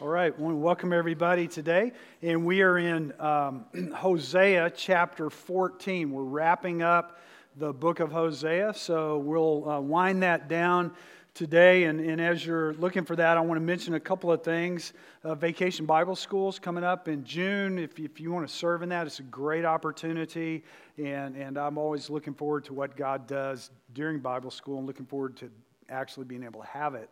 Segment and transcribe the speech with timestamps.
[0.00, 1.92] All right, well, welcome everybody today.
[2.22, 6.10] And we are in um, Hosea chapter 14.
[6.10, 7.20] We're wrapping up
[7.58, 10.92] the book of Hosea, so we'll uh, wind that down
[11.34, 11.84] today.
[11.84, 14.94] And, and, as you're looking for that, I want to mention a couple of things.
[15.22, 17.78] Uh, Vacation Bible Schools coming up in June.
[17.78, 20.64] If, if you want to serve in that, it's a great opportunity.
[20.96, 25.04] And, and I'm always looking forward to what God does during Bible school and looking
[25.04, 25.50] forward to
[25.90, 27.10] actually being able to have it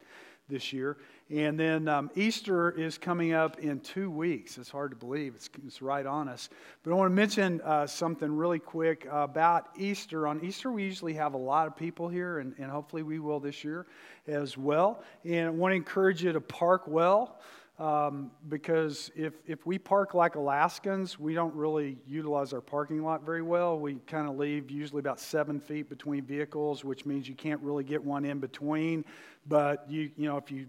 [0.48, 0.96] this year.
[1.30, 4.56] And then um, Easter is coming up in two weeks.
[4.56, 6.48] It's hard to believe, it's, it's right on us.
[6.82, 10.26] But I want to mention uh, something really quick about Easter.
[10.26, 13.40] On Easter, we usually have a lot of people here, and, and hopefully we will
[13.40, 13.86] this year
[14.26, 15.02] as well.
[15.24, 17.40] And I want to encourage you to park well.
[17.78, 23.24] Um, because if, if we park like Alaskans, we don't really utilize our parking lot
[23.24, 23.78] very well.
[23.78, 27.84] We kind of leave usually about seven feet between vehicles, which means you can't really
[27.84, 29.04] get one in between.
[29.46, 30.66] But you, you know, if you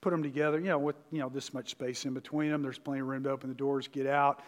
[0.00, 2.78] put them together, you know, with you know this much space in between them, there's
[2.78, 4.42] plenty of room to open the doors, get out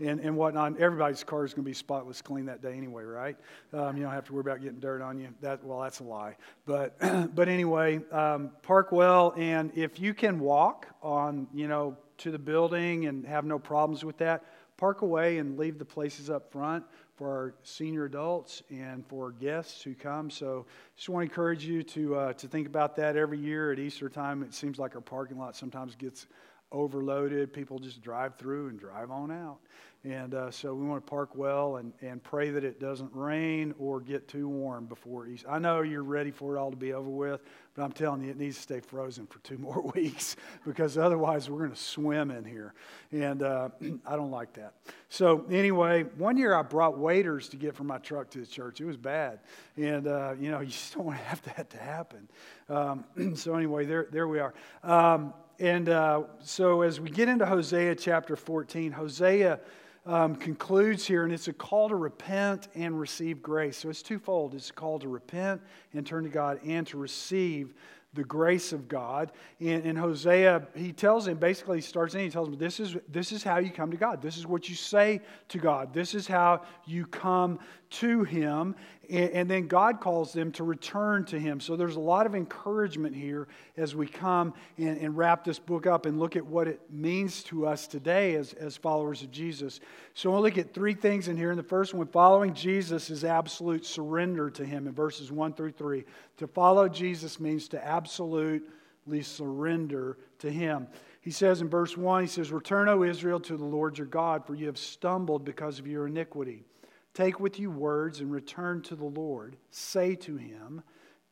[0.00, 0.78] and, and whatnot.
[0.78, 3.36] Everybody's car is going to be spotless clean that day anyway, right?
[3.72, 5.28] Um, you don't have to worry about getting dirt on you.
[5.40, 6.36] That well, that's a lie.
[6.66, 6.96] But
[7.34, 12.38] but anyway, um, park well, and if you can walk on, you know, to the
[12.38, 14.44] building and have no problems with that,
[14.76, 16.84] park away and leave the places up front
[17.16, 20.30] for our senior adults and for guests who come.
[20.30, 23.78] So, just want to encourage you to uh, to think about that every year at
[23.78, 24.42] Easter time.
[24.42, 26.26] It seems like our parking lot sometimes gets
[26.74, 27.52] overloaded.
[27.52, 29.58] People just drive through and drive on out.
[30.04, 33.74] And uh, so we want to park well and, and pray that it doesn't rain
[33.78, 35.50] or get too warm before Easter.
[35.50, 37.40] I know you're ready for it all to be over with,
[37.74, 41.48] but I'm telling you, it needs to stay frozen for two more weeks because otherwise
[41.48, 42.74] we're going to swim in here.
[43.12, 43.70] And uh,
[44.06, 44.74] I don't like that.
[45.08, 48.82] So, anyway, one year I brought waders to get from my truck to the church.
[48.82, 49.38] It was bad.
[49.78, 52.28] And, uh, you know, you just don't want to have that to happen.
[52.68, 53.04] Um,
[53.36, 54.52] so, anyway, there, there we are.
[54.82, 59.60] Um, and uh, so as we get into Hosea chapter 14, Hosea
[60.06, 63.78] um, concludes here, and it's a call to repent and receive grace.
[63.78, 65.62] So it's twofold it's a call to repent
[65.92, 67.74] and turn to God and to receive
[68.14, 69.32] the grace of God.
[69.60, 72.96] And, in Hosea, he tells him, basically, he starts in, he tells him, this is,
[73.08, 74.22] this is how you come to God.
[74.22, 75.92] This is what you say to God.
[75.92, 77.58] This is how you come
[77.94, 78.74] to Him.
[79.10, 81.60] And, then God calls them to return to Him.
[81.60, 85.86] So there's a lot of encouragement here as we come and, and wrap this book
[85.86, 89.80] up and look at what it means to us today as, as followers of Jesus.
[90.14, 91.50] So we'll look at three things in here.
[91.50, 95.72] And the first one, following Jesus is absolute surrender to Him in verses 1 through
[95.72, 96.04] 3.
[96.38, 100.88] To follow Jesus means to absolutely surrender to Him.
[101.20, 104.46] He says in verse 1, he says, Return, O Israel, to the Lord your God,
[104.46, 106.64] for you have stumbled because of your iniquity.
[107.14, 109.56] Take with you words and return to the Lord.
[109.70, 110.82] Say to him,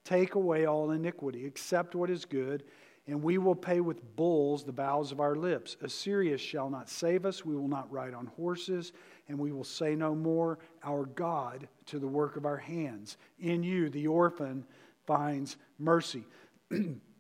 [0.05, 2.65] Take away all iniquity, accept what is good,
[3.07, 5.77] and we will pay with bulls the vows of our lips.
[5.81, 7.45] Assyria shall not save us.
[7.45, 8.93] We will not ride on horses,
[9.29, 13.17] and we will say no more, Our God, to the work of our hands.
[13.41, 14.65] In you, the orphan
[15.05, 16.25] finds mercy.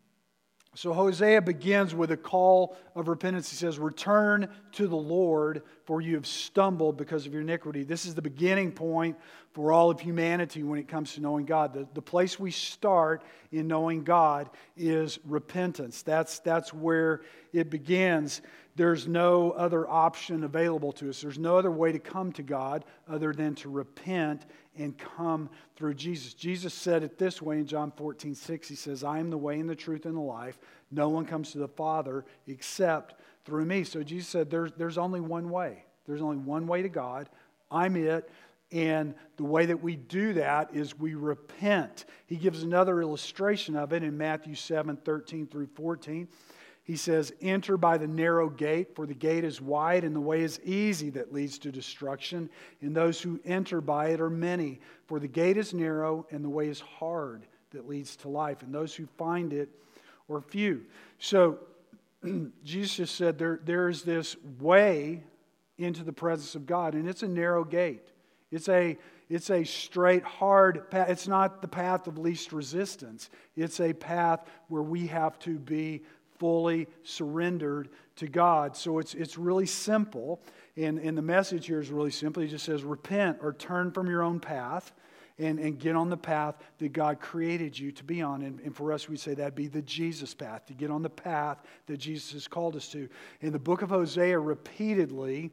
[0.75, 3.51] So Hosea begins with a call of repentance.
[3.51, 7.83] He says, Return to the Lord, for you have stumbled because of your iniquity.
[7.85, 9.19] This is the beginning point
[9.53, 11.75] for all of humanity when it comes to knowing God.
[11.75, 16.01] The, the place we start in knowing God is repentance.
[16.01, 17.21] That's, that's where
[17.53, 18.41] it begins.
[18.75, 21.21] There's no other option available to us.
[21.21, 24.47] There's no other way to come to God other than to repent
[24.77, 26.35] and come through Jesus.
[26.35, 28.69] Jesus said it this way in John 14, 6.
[28.69, 30.59] He says, I am the way and the truth and the life.
[30.91, 33.85] No one comes to the Father except through me.
[33.85, 35.85] So Jesus said, there's, there's only one way.
[36.07, 37.29] There's only one way to God.
[37.71, 38.31] I'm it.
[38.71, 42.07] And the way that we do that is we repent.
[42.27, 46.27] He gives another illustration of it in Matthew 7 13 through 14.
[46.85, 50.43] He says, Enter by the narrow gate, for the gate is wide and the way
[50.43, 52.51] is easy that leads to destruction,
[52.81, 54.81] and those who enter by it are many.
[55.07, 58.75] For the gate is narrow and the way is hard that leads to life, and
[58.75, 59.69] those who find it
[60.31, 60.83] are few.
[61.19, 61.59] So,
[62.65, 65.23] Jesus said there, there's this way
[65.79, 68.09] into the presence of God, and it's a narrow gate.
[68.51, 68.99] It's a,
[69.31, 71.09] it's a straight, hard path.
[71.09, 73.31] It's not the path of least resistance.
[73.57, 76.03] It's a path where we have to be
[76.43, 78.77] fully surrendered to God.
[78.77, 80.43] So it's, it's really simple.
[80.77, 82.43] And, and the message here is really simple.
[82.43, 84.91] He just says, repent or turn from your own path
[85.39, 88.43] and, and get on the path that God created you to be on.
[88.43, 91.11] And, and for us, we say that'd be the Jesus path, to get on the
[91.11, 93.09] path that Jesus has called us to.
[93.41, 95.53] In the book of Hosea, repeatedly,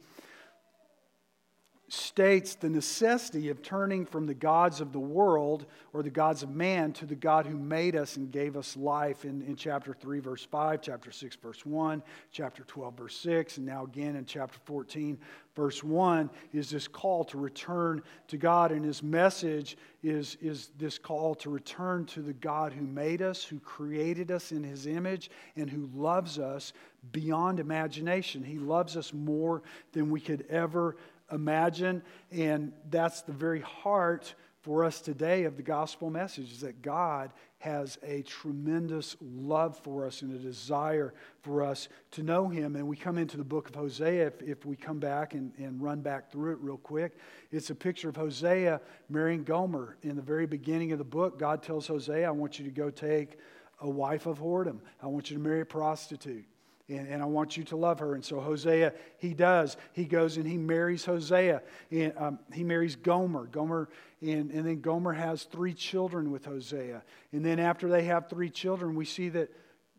[1.91, 6.49] states the necessity of turning from the gods of the world or the gods of
[6.49, 10.19] man to the God who made us and gave us life in, in chapter 3,
[10.19, 14.59] verse 5, chapter 6, verse 1, chapter 12, verse 6, and now again in chapter
[14.65, 15.17] 14,
[15.55, 18.71] verse 1, is this call to return to God.
[18.71, 23.43] And his message is, is this call to return to the God who made us,
[23.43, 26.73] who created us in his image, and who loves us
[27.11, 28.43] beyond imagination.
[28.43, 30.95] He loves us more than we could ever
[31.31, 32.03] imagine.
[32.31, 37.31] And that's the very heart for us today of the gospel message is that God
[37.59, 42.75] has a tremendous love for us and a desire for us to know Him.
[42.75, 45.81] And we come into the book of Hosea, if, if we come back and, and
[45.81, 47.17] run back through it real quick,
[47.51, 49.97] it's a picture of Hosea marrying Gomer.
[50.03, 52.89] In the very beginning of the book, God tells Hosea, I want you to go
[52.89, 53.37] take
[53.81, 56.45] a wife of whoredom, I want you to marry a prostitute
[56.89, 58.15] and, and, I want you to love her.
[58.15, 59.77] And so Hosea, he does.
[59.93, 61.61] He goes and he marries Hosea.
[61.91, 63.45] And um, he marries Gomer.
[63.45, 63.89] Gomer,
[64.21, 67.03] and, and then Gomer has three children with Hosea.
[67.31, 69.49] And then after they have three children, we see that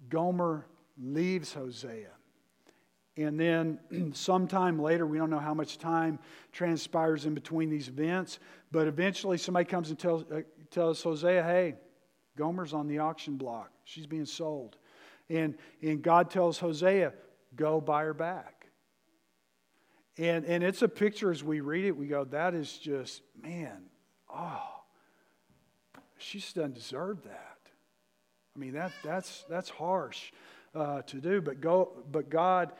[0.08, 0.66] Gomer
[1.00, 2.10] leaves Hosea.
[3.16, 3.78] And then
[4.14, 6.18] sometime later, we don't know how much time
[6.52, 8.38] transpires in between these events,
[8.72, 10.40] but eventually somebody comes and tells, uh,
[10.70, 11.74] tells Hosea, hey,
[12.36, 13.70] Gomer's on the auction block.
[13.84, 14.76] She's being sold.
[15.30, 17.12] And, and God tells Hosea,
[17.56, 18.66] go buy her back.
[20.18, 23.84] And, and it's a picture as we read it, we go, that is just, man,
[24.28, 24.60] oh,
[26.18, 27.56] she just doesn't deserve that.
[28.54, 30.32] I mean, that, that's, that's harsh
[30.74, 32.72] uh, to do, but, go, but God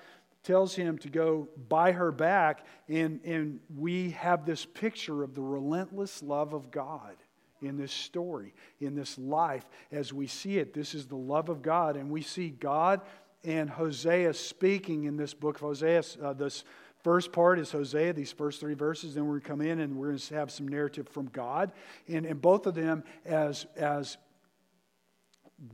[0.42, 5.42] tells him to go buy her back, and, and we have this picture of the
[5.42, 7.16] relentless love of God
[7.62, 10.74] in this story, in this life, as we see it.
[10.74, 13.00] This is the love of God, and we see God
[13.44, 16.02] and Hosea speaking in this book of Hosea.
[16.22, 16.64] Uh, this
[17.02, 19.14] first part is Hosea, these first three verses.
[19.14, 21.72] Then we're going to come in and we're going to have some narrative from God.
[22.08, 24.18] And, and both of them as, as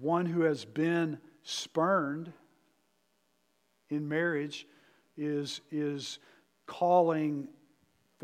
[0.01, 2.33] one who has been spurned
[3.89, 4.67] in marriage
[5.17, 6.19] is, is
[6.67, 7.49] calling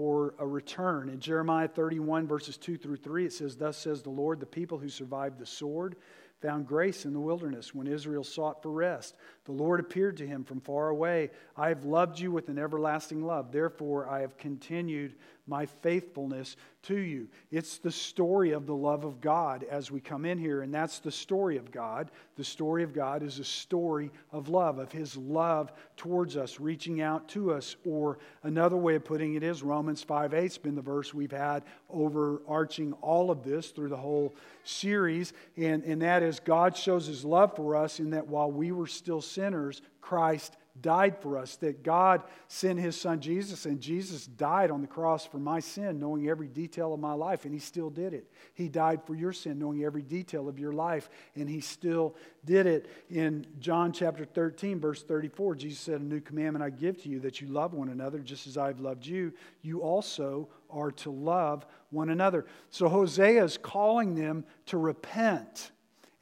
[0.03, 1.09] for a return.
[1.09, 4.77] In Jeremiah 31, verses 2 through 3, it says, Thus says the Lord, the people
[4.77, 5.95] who survived the sword
[6.41, 9.15] found grace in the wilderness when Israel sought for rest.
[9.45, 11.31] The Lord appeared to him from far away.
[11.57, 13.53] I have loved you with an everlasting love.
[13.53, 15.15] Therefore, I have continued
[15.47, 17.29] my faithfulness to you.
[17.51, 21.01] It's the story of the love of God as we come in here, and that's
[21.01, 22.11] the story of God.
[22.37, 27.01] The story of God is a story of love, of His love towards us, reaching
[27.01, 27.77] out to us.
[27.85, 31.33] Or another way of putting it is Romans 5 8 has been the verse we've
[31.33, 34.35] had overarching all of this through the whole
[34.65, 38.73] series, and, and that is God shows His love for us in that while we
[38.73, 44.27] were still sinners, Christ died for us, that God sent his son Jesus, and Jesus
[44.27, 47.61] died on the cross for my sin, knowing every detail of my life, and he
[47.61, 48.31] still did it.
[48.55, 52.67] He died for your sin, knowing every detail of your life, and he still did
[52.67, 52.89] it.
[53.11, 57.21] In John chapter 13, verse 34, Jesus said, A new commandment I give to you,
[57.21, 59.33] that you love one another just as I've loved you.
[59.61, 62.47] You also are to love one another.
[62.71, 65.71] So Hosea is calling them to repent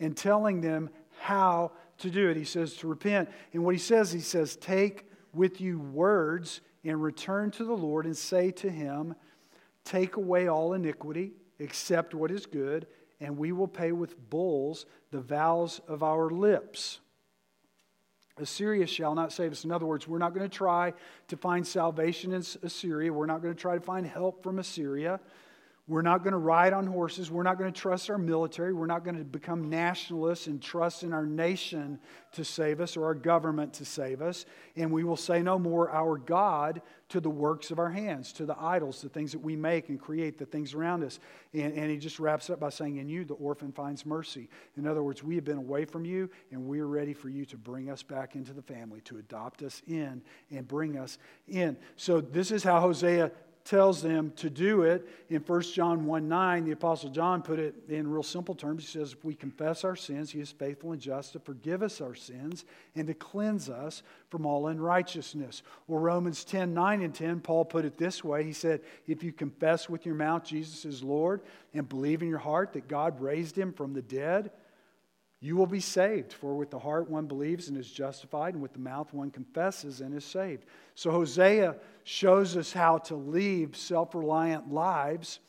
[0.00, 1.70] and telling them how
[2.00, 2.36] to do it.
[2.36, 3.28] He says to repent.
[3.52, 8.06] And what he says, he says, take with you words and return to the Lord
[8.06, 9.14] and say to him,
[9.84, 12.86] Take away all iniquity, accept what is good,
[13.18, 17.00] and we will pay with bulls the vows of our lips.
[18.38, 19.64] Assyria shall not save us.
[19.64, 20.94] In other words, we're not going to try
[21.28, 23.12] to find salvation in Assyria.
[23.12, 25.20] We're not going to try to find help from Assyria.
[25.90, 27.32] We're not going to ride on horses.
[27.32, 28.72] We're not going to trust our military.
[28.72, 31.98] We're not going to become nationalists and trust in our nation
[32.30, 34.46] to save us or our government to save us.
[34.76, 38.46] And we will say no more our God to the works of our hands, to
[38.46, 41.18] the idols, the things that we make and create, the things around us.
[41.52, 44.48] And, and he just wraps up by saying, In you, the orphan finds mercy.
[44.76, 47.44] In other words, we have been away from you, and we are ready for you
[47.46, 51.18] to bring us back into the family, to adopt us in and bring us
[51.48, 51.76] in.
[51.96, 53.32] So, this is how Hosea
[53.70, 55.08] tells them to do it.
[55.28, 58.82] In 1 John 1 9, the Apostle John put it in real simple terms.
[58.82, 62.00] He says, If we confess our sins, he is faithful and just to forgive us
[62.00, 62.64] our sins
[62.96, 65.62] and to cleanse us from all unrighteousness.
[65.86, 69.32] Or Romans 10 9 and 10, Paul put it this way He said, If you
[69.32, 71.40] confess with your mouth Jesus is Lord
[71.72, 74.50] and believe in your heart that God raised him from the dead,
[75.40, 76.32] you will be saved.
[76.32, 80.00] For with the heart one believes and is justified, and with the mouth one confesses
[80.00, 80.64] and is saved.
[80.94, 85.40] So Hosea shows us how to leave self reliant lives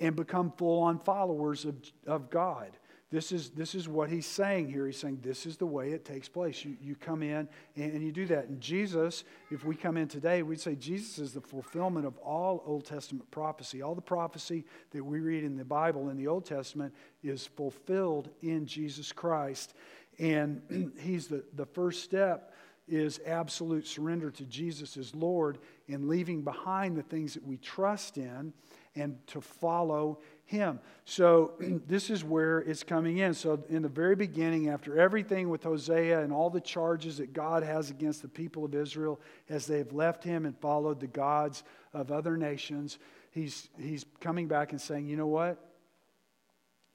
[0.00, 2.76] and become full on followers of, of God.
[3.12, 4.86] This is, this is what he's saying here.
[4.86, 6.64] He's saying this is the way it takes place.
[6.64, 8.48] You, you come in and, and you do that.
[8.48, 12.62] And Jesus, if we come in today, we'd say Jesus is the fulfillment of all
[12.64, 13.82] Old Testament prophecy.
[13.82, 18.30] All the prophecy that we read in the Bible in the Old Testament is fulfilled
[18.40, 19.74] in Jesus Christ.
[20.18, 22.54] And he's the, the first step
[22.88, 28.16] is absolute surrender to Jesus as Lord and leaving behind the things that we trust
[28.16, 28.54] in
[28.94, 30.80] and to follow him.
[31.04, 31.52] So
[31.86, 33.34] this is where it's coming in.
[33.34, 37.62] So in the very beginning, after everything with Hosea and all the charges that God
[37.62, 41.64] has against the people of Israel as they have left him and followed the gods
[41.94, 42.98] of other nations,
[43.30, 45.58] he's, he's coming back and saying, you know what?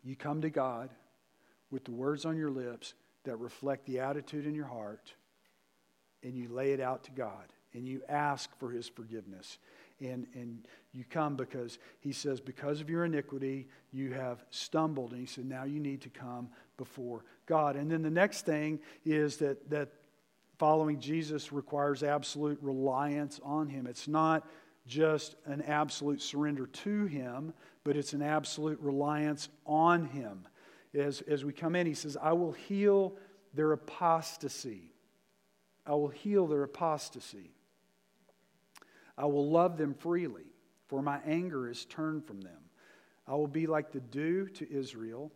[0.04, 0.89] You come to God
[1.72, 2.94] with the words on your lips
[3.25, 5.13] that reflect the attitude in your heart,
[6.24, 9.58] and you lay it out to God, and you ask for his forgiveness
[10.00, 15.12] and, and you come because he says, because of your iniquity, you have stumbled.
[15.12, 17.75] And he said, now you need to come before God.
[17.75, 19.89] And then the next thing is that, that
[20.58, 23.88] following Jesus requires absolute reliance on him.
[23.88, 24.48] It's not
[24.86, 30.48] just an absolute surrender to him, but it's an absolute reliance on him.
[30.94, 33.16] As, as we come in, he says, I will heal
[33.54, 34.94] their apostasy.
[35.86, 37.51] I will heal their apostasy.
[39.17, 40.45] I will love them freely,
[40.88, 42.59] for my anger is turned from them.
[43.27, 45.31] I will be like the dew to Israel.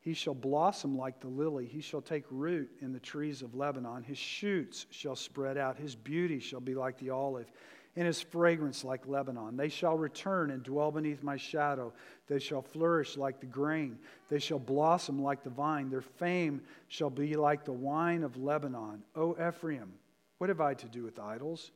[0.00, 1.66] He shall blossom like the lily.
[1.66, 4.02] He shall take root in the trees of Lebanon.
[4.02, 5.78] His shoots shall spread out.
[5.78, 7.50] His beauty shall be like the olive,
[7.94, 9.56] and his fragrance like Lebanon.
[9.56, 11.92] They shall return and dwell beneath my shadow.
[12.26, 13.98] They shall flourish like the grain.
[14.28, 15.88] They shall blossom like the vine.
[15.88, 19.04] Their fame shall be like the wine of Lebanon.
[19.14, 19.92] O Ephraim,
[20.38, 21.70] what have I to do with idols?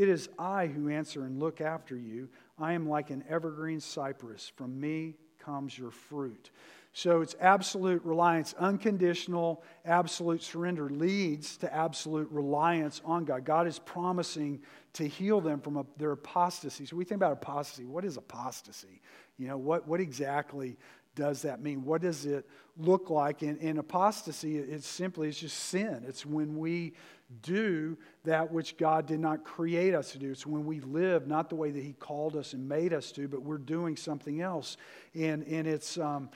[0.00, 2.30] It is I who answer and look after you.
[2.58, 4.50] I am like an evergreen cypress.
[4.56, 6.48] From me comes your fruit.
[6.94, 13.44] So it's absolute reliance, unconditional, absolute surrender leads to absolute reliance on God.
[13.44, 14.62] God is promising
[14.94, 16.86] to heal them from their apostasy.
[16.86, 17.84] So we think about apostasy.
[17.84, 19.02] What is apostasy?
[19.36, 20.78] You know, what, what exactly
[21.14, 21.84] does that mean?
[21.84, 23.42] What does it look like?
[23.42, 26.04] In, in apostasy, it's simply it's just sin.
[26.08, 26.94] It's when we
[27.42, 30.30] do that which God did not create us to do.
[30.30, 33.28] It's when we live not the way that He called us and made us to,
[33.28, 34.76] but we're doing something else.
[35.14, 36.30] And, and it's, um,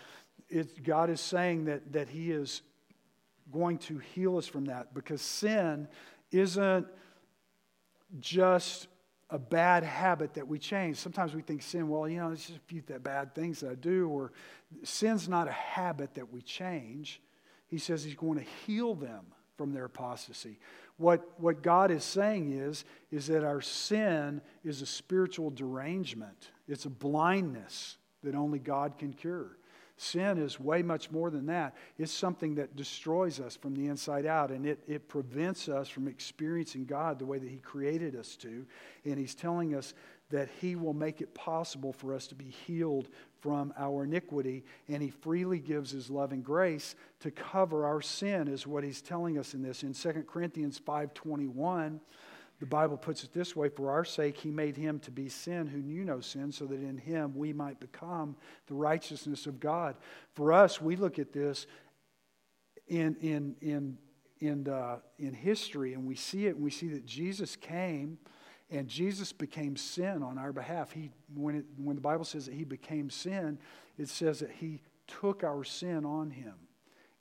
[0.48, 2.62] it's, God is saying that, that He is
[3.52, 5.88] going to heal us from that because sin
[6.30, 6.86] isn't
[8.20, 8.88] just
[9.30, 10.96] a bad habit that we change.
[10.96, 13.74] Sometimes we think sin, well, you know, it's just a few bad things that I
[13.74, 14.32] do, or
[14.82, 17.20] sin's not a habit that we change.
[17.66, 20.58] He says He's going to heal them from their apostasy.
[20.96, 26.84] What, what God is saying is, is that our sin is a spiritual derangement, it's
[26.84, 29.58] a blindness that only God can cure.
[29.96, 31.76] Sin is way much more than that.
[31.98, 36.08] It's something that destroys us from the inside out, and it, it prevents us from
[36.08, 38.66] experiencing God the way that He created us to.
[39.04, 39.94] And He's telling us
[40.30, 43.08] that He will make it possible for us to be healed
[43.44, 48.66] from our iniquity, and He freely gives His loving grace to cover our sin, is
[48.66, 49.82] what He's telling us in this.
[49.82, 52.00] In 2 Corinthians 5.21,
[52.58, 55.66] the Bible puts it this way For our sake, He made Him to be sin
[55.66, 58.34] who knew no sin, so that in Him we might become
[58.66, 59.96] the righteousness of God.
[60.32, 61.66] For us, we look at this
[62.88, 63.98] in, in, in,
[64.40, 68.16] in, uh, in history, and we see it, and we see that Jesus came–
[68.70, 70.92] and Jesus became sin on our behalf.
[70.92, 73.58] He, when, it, when the Bible says that he became sin,
[73.98, 76.54] it says that he took our sin on him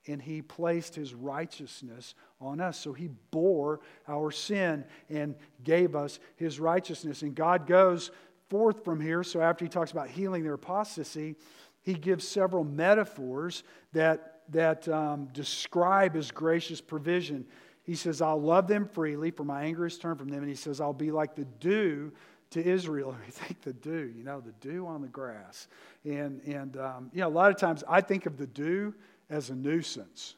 [0.06, 2.78] and he placed his righteousness on us.
[2.78, 7.22] So he bore our sin and gave us his righteousness.
[7.22, 8.10] And God goes
[8.48, 9.22] forth from here.
[9.22, 11.36] So after he talks about healing their apostasy,
[11.82, 17.46] he gives several metaphors that, that um, describe his gracious provision.
[17.84, 20.40] He says, I'll love them freely, for my anger is turned from them.
[20.40, 22.12] And he says, I'll be like the dew
[22.50, 23.14] to Israel.
[23.26, 25.68] You think the dew, you know, the dew on the grass.
[26.04, 28.94] And, and um, you know, a lot of times I think of the dew
[29.28, 30.36] as a nuisance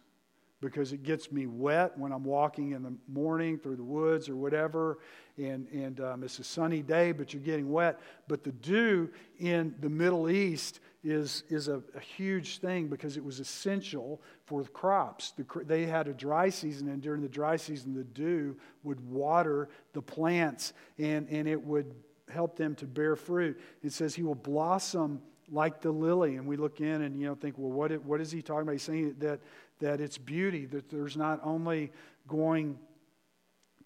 [0.61, 4.37] because it gets me wet when I'm walking in the morning through the woods or
[4.37, 4.99] whatever.
[5.37, 8.01] And, and um, it's a sunny day, but you're getting wet.
[8.27, 13.25] But the dew in the Middle East is, is a, a huge thing because it
[13.25, 15.33] was essential for the crops.
[15.33, 19.69] The, they had a dry season, and during the dry season, the dew would water
[19.93, 21.95] the plants and, and it would
[22.29, 23.61] help them to bear fruit.
[23.83, 26.37] It says he will blossom like the lily.
[26.37, 28.73] And we look in and you know think, well, what, what is he talking about?
[28.73, 29.41] He's saying that,
[29.79, 31.93] that it's beauty, that there's not only
[32.27, 32.79] going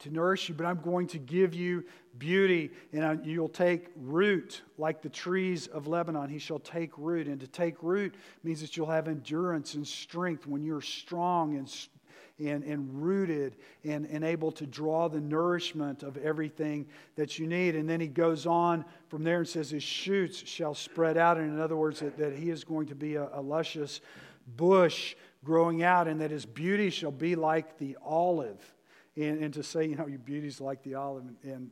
[0.00, 1.84] to nourish you, but I'm going to give you
[2.18, 6.28] beauty, and you'll take root like the trees of Lebanon.
[6.28, 7.26] He shall take root.
[7.26, 11.70] And to take root means that you'll have endurance and strength when you're strong and
[12.38, 17.76] and, and rooted and, and able to draw the nourishment of everything that you need.
[17.76, 21.36] And then he goes on from there and says, His shoots shall spread out.
[21.36, 24.00] And in other words, that, that he is going to be a, a luscious
[24.56, 25.14] bush
[25.44, 28.60] growing out, and that his beauty shall be like the olive.
[29.16, 31.70] And, and to say, you know, your beauty's like the olive, and, and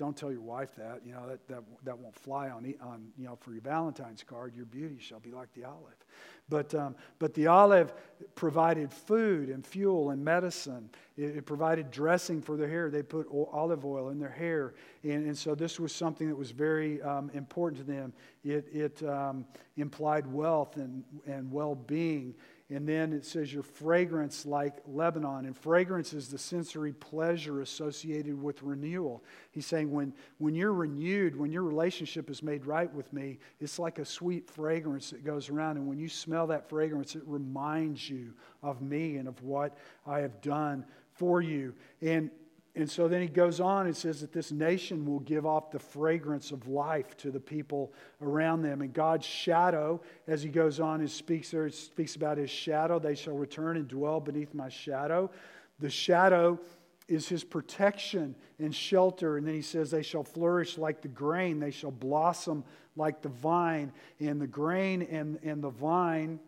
[0.00, 1.02] don't tell your wife that.
[1.04, 4.54] You know, that, that, that won't fly on, on, you know, for your Valentine's card.
[4.56, 6.06] Your beauty shall be like the olive.
[6.48, 7.92] But, um, but the olive
[8.34, 10.88] provided food and fuel and medicine.
[11.18, 12.90] It, it provided dressing for their hair.
[12.90, 14.72] They put olive oil in their hair.
[15.02, 18.14] And, and so this was something that was very um, important to them.
[18.42, 19.44] It, it um,
[19.76, 22.34] implied wealth and, and well being.
[22.72, 25.44] And then it says your fragrance like Lebanon.
[25.44, 29.24] And fragrance is the sensory pleasure associated with renewal.
[29.50, 33.80] He's saying when, when you're renewed, when your relationship is made right with me, it's
[33.80, 35.78] like a sweet fragrance that goes around.
[35.78, 40.20] And when you smell that fragrance, it reminds you of me and of what I
[40.20, 41.74] have done for you.
[42.00, 42.30] And
[42.80, 45.78] and so then he goes on and says that this nation will give off the
[45.78, 48.80] fragrance of life to the people around them.
[48.80, 52.98] And God's shadow, as he goes on and speaks there, speaks about his shadow.
[52.98, 55.30] They shall return and dwell beneath my shadow.
[55.78, 56.58] The shadow
[57.06, 59.36] is his protection and shelter.
[59.36, 62.64] And then he says, They shall flourish like the grain, they shall blossom
[62.96, 63.92] like the vine.
[64.20, 66.40] And the grain and, and the vine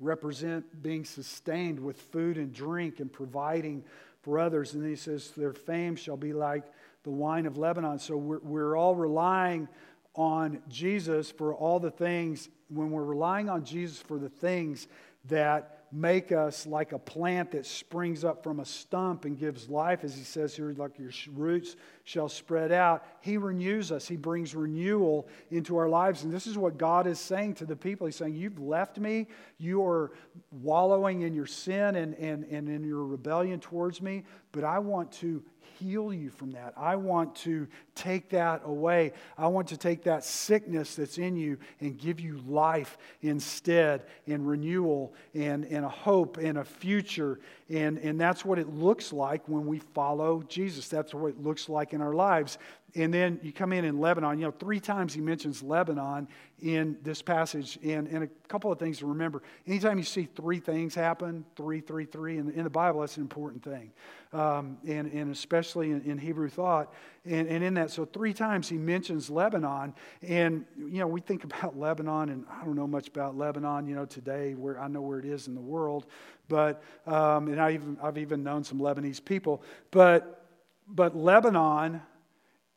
[0.00, 3.84] represent being sustained with food and drink and providing
[4.22, 4.74] for others.
[4.74, 6.64] And he says, Their fame shall be like
[7.02, 7.98] the wine of Lebanon.
[7.98, 9.68] So we're, we're all relying
[10.14, 14.88] on Jesus for all the things, when we're relying on Jesus for the things
[15.26, 20.04] that make us like a plant that springs up from a stump and gives life,
[20.04, 23.04] as he says here, like your roots shall spread out.
[23.20, 26.24] He renews us, He brings renewal into our lives.
[26.24, 28.06] And this is what God is saying to the people.
[28.06, 29.26] He's saying, You've left me,
[29.58, 30.12] you are
[30.50, 35.12] wallowing in your sin and, and, and in your rebellion towards me, but I want
[35.12, 35.42] to
[35.80, 36.74] heal you from that.
[36.76, 39.12] I want to take that away.
[39.38, 44.46] I want to take that sickness that's in you and give you life instead, and
[44.46, 47.40] renewal, and, and a hope, and a future.
[47.70, 50.88] And, and that's what it looks like when we follow Jesus.
[50.88, 52.58] That's what it looks like in our lives.
[52.94, 54.38] And then you come in in Lebanon.
[54.38, 56.26] You know, three times he mentions Lebanon
[56.60, 57.78] in this passage.
[57.84, 59.42] And, and a couple of things to remember.
[59.66, 63.16] Anytime you see three things happen, three, three, three, in the, in the Bible, that's
[63.16, 63.92] an important thing.
[64.32, 66.92] Um, and, and especially in, in Hebrew thought.
[67.24, 69.94] And, and in that, so three times he mentions Lebanon.
[70.22, 73.94] And, you know, we think about Lebanon, and I don't know much about Lebanon, you
[73.94, 76.06] know, today, where I know where it is in the world.
[76.48, 79.62] But, um, and I even, I've even known some Lebanese people.
[79.92, 80.44] But,
[80.88, 82.02] but Lebanon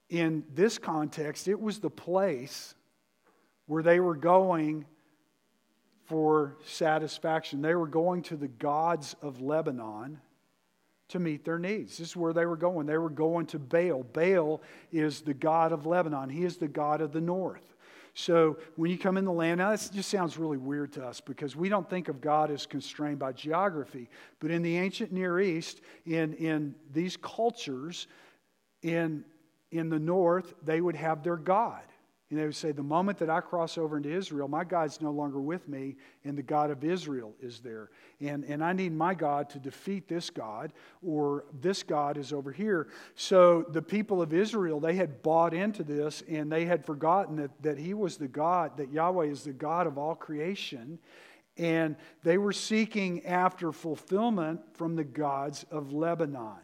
[0.10, 2.76] in this context, it was the place
[3.66, 4.86] where they were going
[6.06, 7.62] for satisfaction.
[7.62, 10.20] They were going to the gods of Lebanon
[11.10, 11.98] to meet their needs.
[11.98, 12.86] This is where they were going.
[12.86, 14.04] They were going to Baal.
[14.04, 14.62] Baal
[14.92, 17.74] is the god of Lebanon, he is the god of the north.
[18.16, 21.20] So when you come in the land, now this just sounds really weird to us
[21.20, 24.08] because we don't think of God as constrained by geography.
[24.40, 28.06] But in the ancient Near East, in, in these cultures,
[28.84, 29.26] in
[29.74, 31.82] in the north, they would have their God.
[32.30, 35.12] And they would say, The moment that I cross over into Israel, my God's no
[35.12, 37.90] longer with me, and the God of Israel is there.
[38.22, 42.52] And, and I need my God to defeat this God, or this God is over
[42.52, 42.88] here.
[43.16, 47.52] So the people of Israel, they had bought into this, and they had forgotten that,
[47.62, 50.98] that He was the God, that Yahweh is the God of all creation.
[51.58, 56.63] And they were seeking after fulfillment from the gods of Lebanon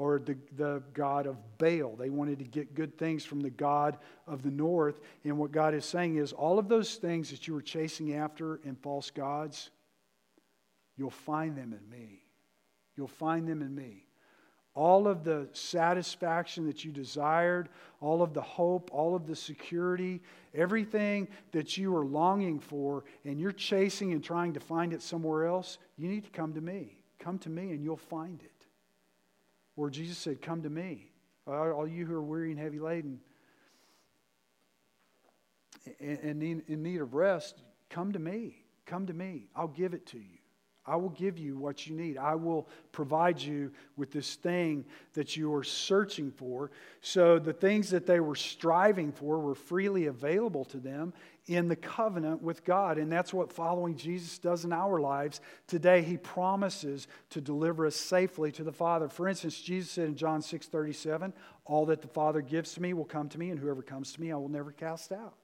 [0.00, 1.94] or the, the God of Baal.
[1.94, 4.98] They wanted to get good things from the God of the north.
[5.24, 8.60] And what God is saying is all of those things that you were chasing after
[8.64, 9.68] in false gods,
[10.96, 12.22] you'll find them in me.
[12.96, 14.06] You'll find them in me.
[14.74, 17.68] All of the satisfaction that you desired,
[18.00, 20.22] all of the hope, all of the security,
[20.54, 25.44] everything that you are longing for, and you're chasing and trying to find it somewhere
[25.44, 27.02] else, you need to come to me.
[27.18, 28.59] Come to me and you'll find it
[29.74, 31.12] where Jesus said, Come to me,
[31.46, 33.20] all you who are weary and heavy laden
[35.98, 38.64] and in need of rest, come to me.
[38.86, 39.48] Come to me.
[39.54, 40.39] I'll give it to you.
[40.86, 42.16] I will give you what you need.
[42.16, 46.70] I will provide you with this thing that you are searching for.
[47.02, 51.12] So the things that they were striving for were freely available to them
[51.46, 52.96] in the covenant with God.
[52.96, 55.40] And that's what following Jesus does in our lives.
[55.66, 59.08] Today, he promises to deliver us safely to the Father.
[59.08, 61.32] For instance, Jesus said in John 6 37,
[61.66, 64.20] All that the Father gives to me will come to me, and whoever comes to
[64.20, 65.34] me, I will never cast out.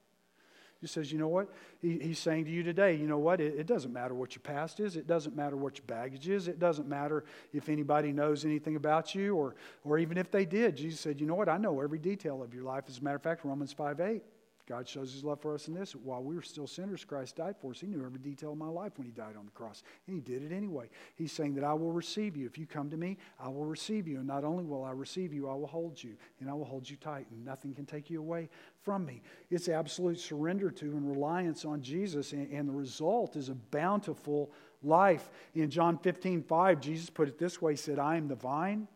[0.87, 1.49] He says, you know what?
[1.83, 3.41] He, he's saying to you today, you know what?
[3.41, 4.97] It, it, doesn't matter what your past is.
[4.97, 6.47] It doesn't matter what your baggage is.
[6.47, 10.77] It doesn't matter if anybody knows anything about you or, or even if they did.
[10.77, 11.49] Jesus said, you know what?
[11.49, 12.85] I know every detail of your life.
[12.89, 14.23] As a matter of fact, Romans 5 8
[14.69, 15.95] God shows his love for us in this.
[15.95, 17.81] While we were still sinners, Christ died for us.
[17.81, 19.85] He knew every detail of my life when he died on the cross.
[20.07, 20.89] And he did it anyway.
[21.15, 22.47] He's saying that I will receive you.
[22.47, 24.19] If you come to me, I will receive you.
[24.19, 26.17] And not only will I receive you, I will hold you.
[26.41, 27.27] And I will hold you tight.
[27.31, 28.49] And nothing can take you away
[28.83, 29.23] from me.
[29.51, 32.33] It's absolute surrender to and reliance on Jesus.
[32.33, 34.51] And, and the result is a bountiful
[34.83, 35.31] life.
[35.55, 38.89] In John 15, 5, Jesus put it this way He said, I am the vine.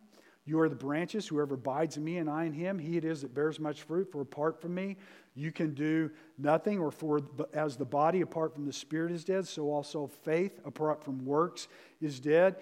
[0.51, 1.29] You are the branches.
[1.29, 4.11] Whoever abides in me and I in him, he it is that bears much fruit.
[4.11, 4.97] For apart from me,
[5.35, 7.21] you can do nothing, or for
[7.53, 11.69] as the body apart from the spirit is dead, so also faith apart from works
[12.01, 12.57] is dead.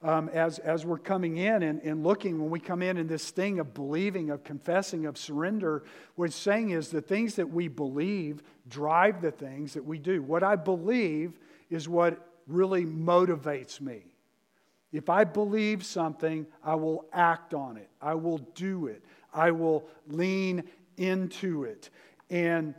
[0.00, 3.30] Um, as, as we're coming in and, and looking, when we come in in this
[3.30, 5.82] thing of believing, of confessing, of surrender,
[6.14, 10.22] what it's saying is the things that we believe drive the things that we do.
[10.22, 14.04] What I believe is what really motivates me.
[14.92, 19.02] If I believe something, I will act on it, I will do it,
[19.34, 20.62] I will lean
[20.98, 21.90] into it.
[22.30, 22.74] And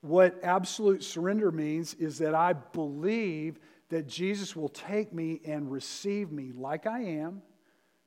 [0.00, 6.32] what absolute surrender means is that I believe that Jesus will take me and receive
[6.32, 7.42] me like I am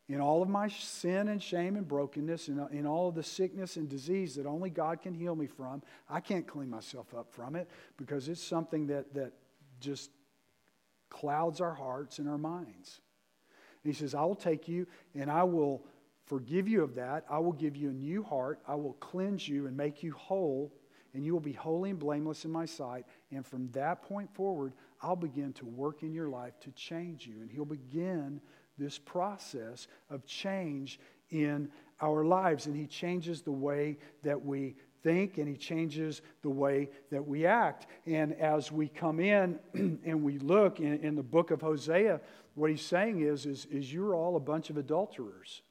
[0.10, 3.76] in all of my sin and shame and brokenness, and in all of the sickness
[3.76, 5.84] and disease that only God can heal me from.
[6.10, 9.34] I can't clean myself up from it because it's something that, that
[9.82, 10.12] just
[11.10, 13.02] clouds our hearts and our minds.
[13.84, 15.84] And he says, I will take you and I will
[16.28, 17.26] forgive you of that.
[17.30, 18.60] I will give you a new heart.
[18.68, 20.74] I will cleanse you and make you whole,
[21.14, 23.06] and you will be holy and blameless in my sight.
[23.32, 27.42] And from that point forward, I'll begin to work in your life to change you.
[27.42, 28.42] And he'll begin
[28.78, 31.70] this process of change in
[32.02, 32.68] our lives.
[32.68, 37.46] And he changes the way that we think and he changes the way that we
[37.46, 37.88] act.
[38.06, 42.20] And as we come in and we look in, in the book of Hosea,
[42.56, 45.62] what he's saying is, is, is you're all a bunch of adulterers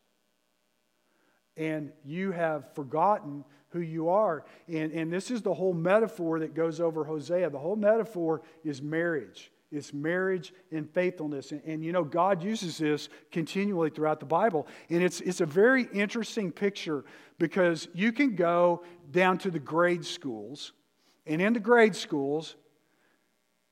[1.57, 4.45] and you have forgotten who you are.
[4.69, 7.51] And, and this is the whole metaphor that goes over Hosea.
[7.51, 9.51] The whole metaphor is marriage.
[9.73, 11.53] It's marriage and faithfulness.
[11.53, 14.67] And, and, you know, God uses this continually throughout the Bible.
[14.89, 17.05] And it's, it's a very interesting picture
[17.39, 20.73] because you can go down to the grade schools,
[21.27, 22.57] and in the grade schools,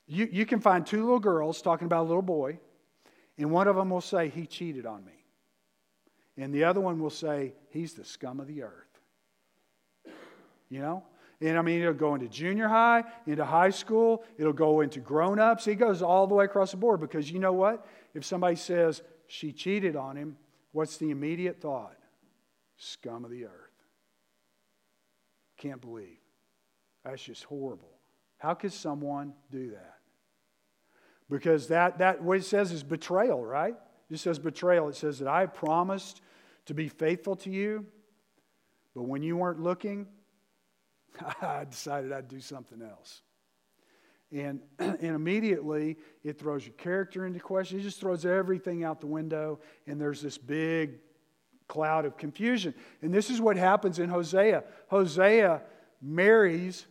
[0.07, 2.59] you, you can find two little girls talking about a little boy,
[3.37, 5.24] and one of them will say, He cheated on me.
[6.37, 8.99] And the other one will say, He's the scum of the earth.
[10.69, 11.03] You know?
[11.41, 15.39] And I mean, it'll go into junior high, into high school, it'll go into grown
[15.39, 15.67] ups.
[15.67, 17.85] It goes all the way across the board because you know what?
[18.13, 20.37] If somebody says she cheated on him,
[20.71, 21.97] what's the immediate thought?
[22.77, 23.51] Scum of the earth.
[25.57, 26.17] Can't believe.
[27.03, 27.91] That's just horrible.
[28.37, 29.95] How could someone do that?
[31.29, 33.75] Because that, that what it says is betrayal, right?
[34.09, 34.89] It says betrayal.
[34.89, 36.21] It says that I promised
[36.65, 37.85] to be faithful to you,
[38.93, 40.07] but when you weren't looking,
[41.41, 43.21] I decided I'd do something else.
[44.31, 47.79] And, and immediately it throws your character into question.
[47.79, 50.99] It just throws everything out the window, and there's this big
[51.67, 52.73] cloud of confusion.
[53.01, 54.63] And this is what happens in Hosea.
[54.87, 55.61] Hosea
[56.01, 56.85] marries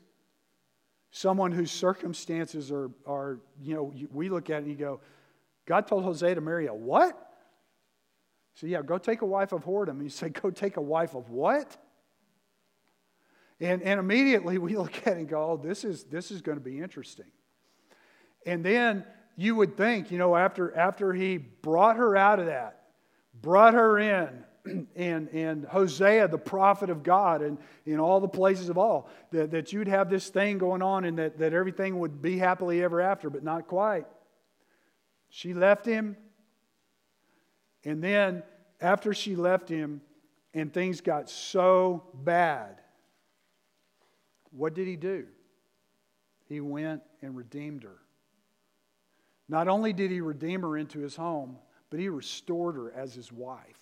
[1.10, 5.00] someone whose circumstances are, are you know, we look at it and you go,
[5.66, 7.18] God told Hosea to marry a what?
[8.54, 9.90] So, yeah, go take a wife of whoredom.
[9.90, 11.76] And you say, go take a wife of what?
[13.60, 16.58] And, and immediately we look at it and go, oh, this is, this is going
[16.58, 17.26] to be interesting.
[18.46, 19.04] And then
[19.36, 22.82] you would think, you know, after, after he brought her out of that,
[23.40, 24.44] brought her in,
[24.96, 29.50] and, and Hosea, the prophet of God, and in all the places of all, that,
[29.50, 33.00] that you'd have this thing going on and that, that everything would be happily ever
[33.00, 34.06] after, but not quite.
[35.36, 36.16] She left him,
[37.82, 38.44] and then
[38.80, 40.00] after she left him
[40.54, 42.80] and things got so bad,
[44.52, 45.26] what did he do?
[46.48, 47.98] He went and redeemed her.
[49.48, 51.58] Not only did he redeem her into his home,
[51.90, 53.80] but he restored her as his wife.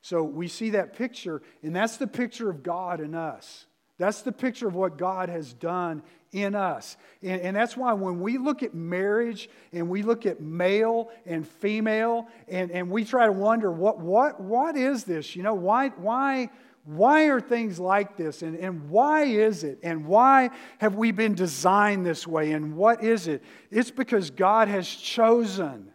[0.00, 3.66] So we see that picture, and that's the picture of God in us.
[4.02, 6.96] That's the picture of what God has done in us.
[7.22, 11.46] And, and, that's why when we look at marriage and we look at male and
[11.46, 15.36] female and, and we try to wonder what, what, what is this?
[15.36, 16.50] You know, why, why,
[16.84, 18.42] why are things like this?
[18.42, 19.78] And, and why is it?
[19.84, 22.50] And why have we been designed this way?
[22.50, 23.40] And what is it?
[23.70, 25.92] It's because God has chosen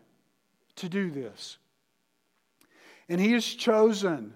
[0.77, 1.57] to do this.
[3.09, 4.33] And He has chosen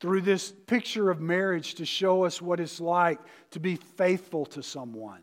[0.00, 4.62] through this picture of marriage to show us what it's like to be faithful to
[4.62, 5.22] someone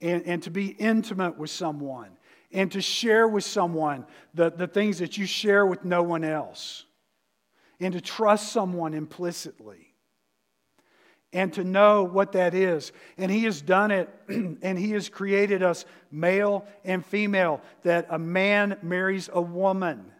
[0.00, 2.10] and, and to be intimate with someone
[2.52, 6.84] and to share with someone the, the things that you share with no one else
[7.80, 9.94] and to trust someone implicitly
[11.32, 12.92] and to know what that is.
[13.18, 18.18] And He has done it, and He has created us male and female, that a
[18.18, 20.12] man marries a woman.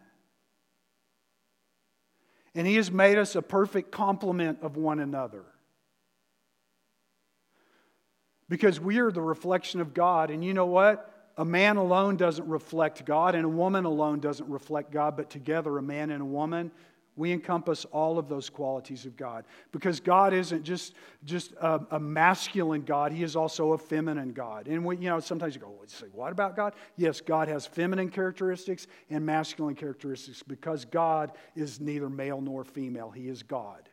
[2.57, 5.43] And He has made us a perfect complement of one another.
[8.49, 10.31] Because we are the reflection of God.
[10.31, 11.07] And you know what?
[11.37, 15.77] A man alone doesn't reflect God, and a woman alone doesn't reflect God, but together,
[15.77, 16.71] a man and a woman,
[17.17, 19.45] we encompass all of those qualities of God.
[19.71, 20.93] Because God isn't just,
[21.25, 24.67] just a, a masculine God, He is also a feminine God.
[24.67, 26.73] And we, you know, sometimes you go, well, say, what about God?
[26.95, 33.09] Yes, God has feminine characteristics and masculine characteristics because God is neither male nor female,
[33.09, 33.89] He is God.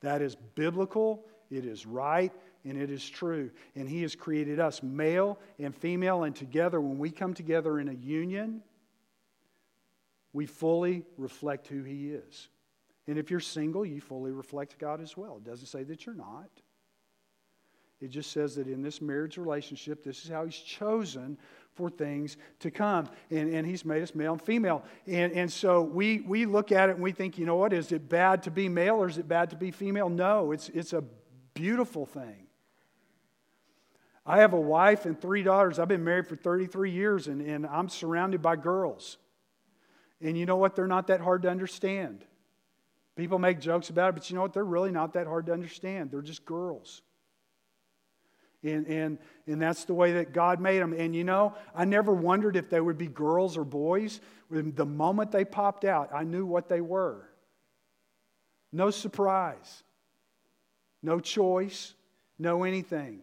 [0.00, 2.32] That is biblical, it is right,
[2.64, 3.50] and it is true.
[3.74, 7.88] And He has created us, male and female, and together, when we come together in
[7.88, 8.62] a union,
[10.36, 12.48] we fully reflect who He is.
[13.06, 15.38] And if you're single, you fully reflect God as well.
[15.38, 16.50] It doesn't say that you're not.
[18.02, 21.38] It just says that in this marriage relationship, this is how He's chosen
[21.72, 23.08] for things to come.
[23.30, 24.84] And, and He's made us male and female.
[25.06, 27.90] And, and so we, we look at it and we think, you know what, is
[27.90, 30.10] it bad to be male or is it bad to be female?
[30.10, 31.02] No, it's, it's a
[31.54, 32.46] beautiful thing.
[34.26, 35.78] I have a wife and three daughters.
[35.78, 39.16] I've been married for 33 years and, and I'm surrounded by girls.
[40.20, 40.74] And you know what?
[40.74, 42.24] They're not that hard to understand.
[43.16, 44.52] People make jokes about it, but you know what?
[44.52, 46.10] They're really not that hard to understand.
[46.10, 47.02] They're just girls.
[48.62, 50.92] And, and, and that's the way that God made them.
[50.92, 54.20] And you know, I never wondered if they would be girls or boys.
[54.50, 57.28] The moment they popped out, I knew what they were.
[58.72, 59.84] No surprise,
[61.02, 61.94] no choice,
[62.38, 63.20] no anything.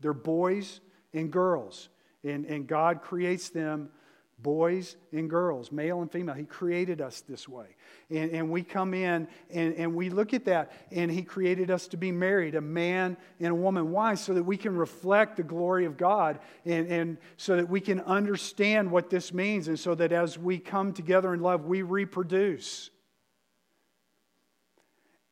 [0.00, 0.80] They're boys
[1.12, 1.88] and girls.
[2.24, 3.90] And, and God creates them
[4.42, 6.34] boys and girls, male and female.
[6.34, 7.66] He created us this way.
[8.10, 11.88] And, and we come in and, and we look at that, and He created us
[11.88, 13.90] to be married, a man and a woman.
[13.90, 14.14] Why?
[14.14, 18.00] So that we can reflect the glory of God and, and so that we can
[18.00, 22.90] understand what this means, and so that as we come together in love, we reproduce.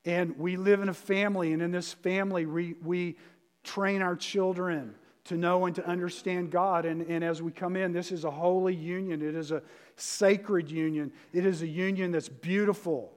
[0.05, 3.17] And we live in a family, and in this family, we, we
[3.63, 4.95] train our children
[5.29, 6.85] to know and to understand God.
[6.85, 9.63] And, and as we come in, this is a holy union, it is a
[9.97, 13.13] sacred union, it is a union that's beautiful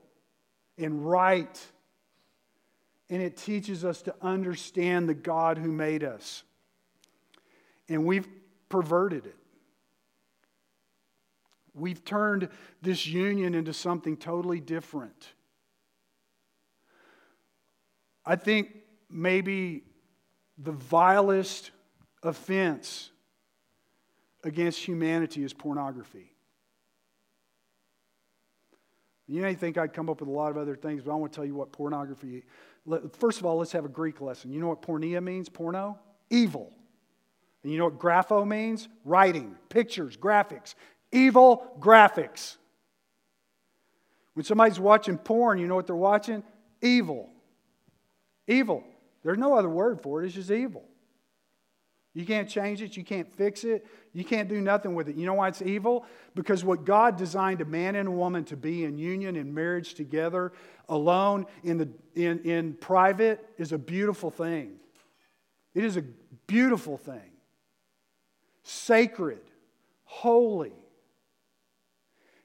[0.78, 1.60] and right.
[3.10, 6.43] And it teaches us to understand the God who made us.
[7.89, 8.28] And we've
[8.69, 9.36] perverted it.
[11.74, 12.50] We've turned
[12.82, 15.28] this union into something totally different.
[18.26, 18.76] I think
[19.10, 19.84] maybe
[20.58, 21.71] the vilest
[22.24, 23.12] offense
[24.44, 26.32] against humanity is pornography.
[29.28, 31.32] You may think I'd come up with a lot of other things, but I want
[31.32, 32.44] to tell you what pornography.
[33.18, 34.52] First of all, let's have a Greek lesson.
[34.52, 35.48] You know what porneia means?
[35.48, 35.98] Porno?
[36.30, 36.72] Evil.
[37.64, 38.90] And you know what grapho means?
[39.06, 40.76] Writing, pictures, graphics.
[41.12, 42.58] Evil graphics.
[44.34, 46.44] When somebody's watching porn, you know what they're watching?
[46.82, 47.30] Evil.
[48.48, 48.84] Evil.
[49.24, 50.84] There's no other word for it, it's just evil.
[52.13, 52.97] You can't change it.
[52.97, 53.88] You can't fix it.
[54.13, 55.15] You can't do nothing with it.
[55.15, 56.06] You know why it's evil?
[56.36, 59.93] Because what God designed a man and a woman to be in union and marriage
[59.93, 60.52] together,
[60.89, 64.74] alone, in, the, in, in private, is a beautiful thing.
[65.74, 66.04] It is a
[66.47, 67.32] beautiful thing.
[68.63, 69.41] Sacred,
[70.04, 70.74] holy.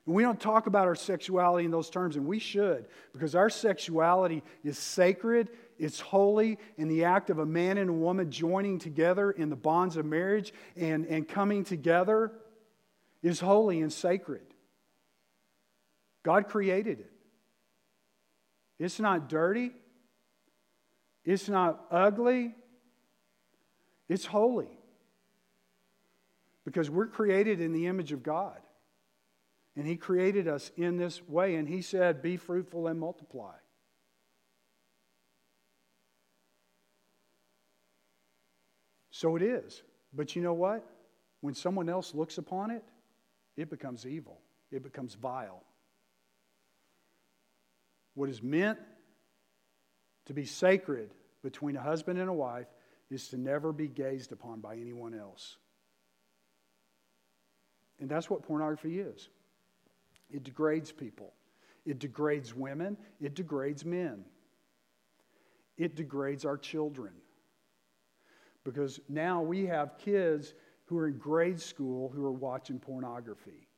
[0.06, 3.50] And we don't talk about our sexuality in those terms, and we should, because our
[3.50, 8.78] sexuality is sacred it's holy in the act of a man and a woman joining
[8.78, 12.32] together in the bonds of marriage and, and coming together
[13.22, 14.42] is holy and sacred.
[16.22, 17.12] God created it.
[18.78, 19.72] It's not dirty.
[21.24, 22.54] It's not ugly.
[24.08, 24.78] It's holy.
[26.64, 28.58] Because we're created in the image of God.
[29.76, 31.56] And He created us in this way.
[31.56, 33.54] And He said, Be fruitful and multiply.
[39.16, 39.82] So it is.
[40.12, 40.86] But you know what?
[41.40, 42.84] When someone else looks upon it,
[43.56, 44.38] it becomes evil,
[44.70, 45.62] it becomes vile.
[48.12, 48.78] What is meant
[50.26, 52.66] to be sacred between a husband and a wife
[53.10, 55.56] is to never be gazed upon by anyone else.
[57.98, 59.30] And that's what pornography is
[60.28, 61.32] it degrades people,
[61.86, 64.26] it degrades women, it degrades men,
[65.78, 67.12] it degrades our children.
[68.66, 70.52] Because now we have kids
[70.86, 73.68] who are in grade school who are watching pornography.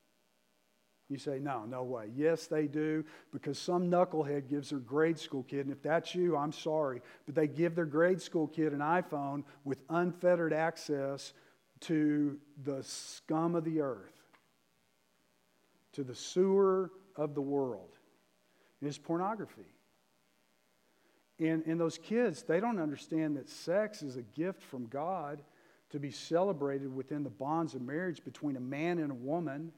[1.11, 2.07] You say, no, no way.
[2.17, 6.37] Yes, they do, because some knucklehead gives their grade school kid, and if that's you,
[6.37, 11.35] I'm sorry, but they give their grade school kid an iPhone with unfettered access
[11.81, 14.21] to the scum of the earth,
[15.93, 17.91] to the sewer of the world.
[18.81, 19.75] It's pornography.
[21.41, 25.41] And, and those kids, they don't understand that sex is a gift from God
[25.91, 29.73] to be celebrated within the bonds of marriage between a man and a woman.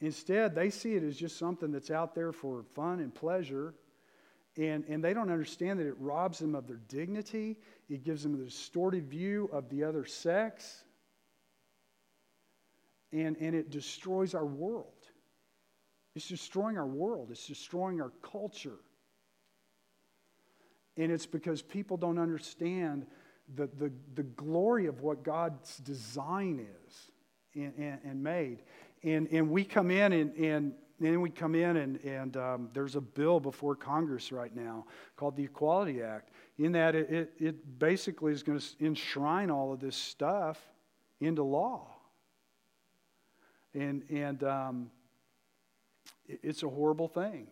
[0.00, 3.74] Instead, they see it as just something that's out there for fun and pleasure.
[4.56, 8.34] And, and they don't understand that it robs them of their dignity, it gives them
[8.34, 10.84] a distorted view of the other sex,
[13.12, 14.92] and, and it destroys our world.
[16.14, 18.78] It's destroying our world, it's destroying our culture.
[20.98, 23.06] And it's because people don't understand
[23.54, 27.10] the, the, the glory of what God's design is
[27.54, 28.62] and, and, and made.
[29.04, 32.96] And, and we come in and, and then we come in and, and um, there's
[32.96, 34.84] a bill before Congress right now
[35.16, 36.30] called the Equality Act.
[36.58, 40.60] In that, it, it, it basically is going to enshrine all of this stuff
[41.20, 41.86] into law.
[43.72, 44.90] And, and um,
[46.26, 47.46] it, it's a horrible thing.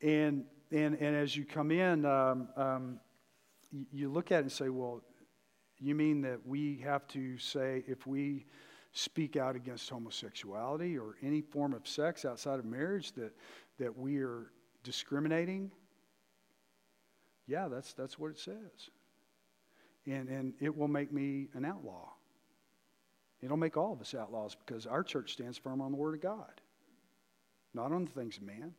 [0.00, 3.00] And, and, and as you come in, um, um
[3.92, 5.02] you look at it and say, well,
[5.78, 8.46] you mean that we have to say if we
[8.92, 13.32] speak out against homosexuality or any form of sex outside of marriage that,
[13.78, 14.50] that we are
[14.82, 15.70] discriminating?
[17.46, 18.90] Yeah, that's, that's what it says.
[20.06, 22.08] And, and it will make me an outlaw.
[23.42, 26.22] It'll make all of us outlaws because our church stands firm on the Word of
[26.22, 26.60] God,
[27.74, 28.72] not on the things of man.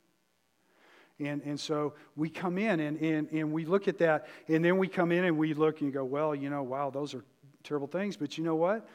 [1.20, 4.78] And, and so we come in and, and, and we look at that, and then
[4.78, 7.24] we come in and we look and go, well, you know, wow, those are
[7.64, 8.16] terrible things.
[8.16, 8.88] But you know what?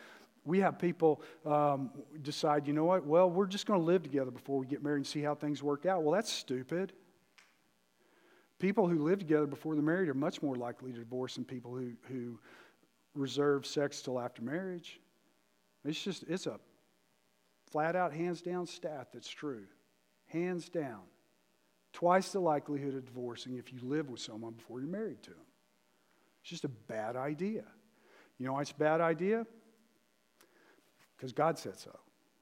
[0.45, 1.91] We have people um,
[2.23, 3.05] decide, you know what?
[3.05, 5.63] Well, we're just going to live together before we get married and see how things
[5.63, 6.03] work out.
[6.03, 6.93] Well, that's stupid.
[8.59, 11.75] People who live together before they're married are much more likely to divorce than people
[11.75, 12.39] who, who
[13.15, 15.01] reserve sex till after marriage.
[15.85, 16.61] It's just, it's a
[17.71, 19.65] flat out, hands down stat that's true.
[20.27, 21.01] Hands down.
[21.93, 25.39] Twice the likelihood of divorcing if you live with someone before you're married to them.
[26.43, 27.65] It's just a bad idea.
[28.39, 29.47] You know why it's a bad idea?
[31.17, 31.97] Because God said so.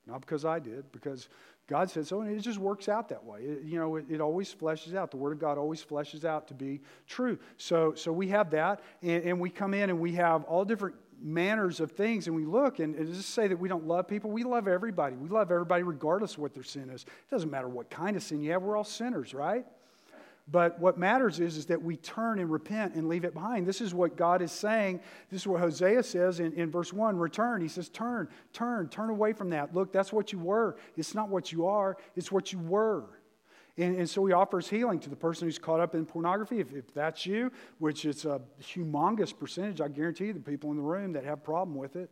[0.07, 1.29] Not because I did, because
[1.67, 3.41] God said so, and it just works out that way.
[3.41, 5.11] It, you know, it, it, always fleshes out.
[5.11, 7.39] The Word of God always fleshes out to be true.
[7.59, 10.97] So, so we have that, and, and we come in and we have all different
[11.23, 14.43] manners of things and we look and, just say that we don't love people we
[14.43, 17.91] love everybody we love everybody regardless of what their sin is it doesn't matter what
[17.91, 19.67] kind of sin you have we're all sinners right
[20.51, 23.67] but what matters is, is that we turn and repent and leave it behind.
[23.67, 25.01] This is what God is saying.
[25.31, 27.61] This is what Hosea says in, in verse 1 return.
[27.61, 29.75] He says, Turn, turn, turn away from that.
[29.75, 30.77] Look, that's what you were.
[30.97, 33.05] It's not what you are, it's what you were.
[33.81, 36.61] And, and, so he offers healing to the person who's caught up in pornography.
[36.61, 40.77] If, if that's you, which it's a humongous percentage, I guarantee you the people in
[40.77, 42.11] the room that have a problem with it,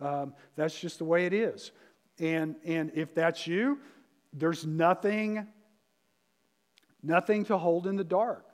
[0.00, 1.70] um, that's just the way it is.
[2.18, 3.78] And, and if that's you,
[4.32, 5.46] there's nothing,
[7.02, 8.46] nothing to hold in the dark.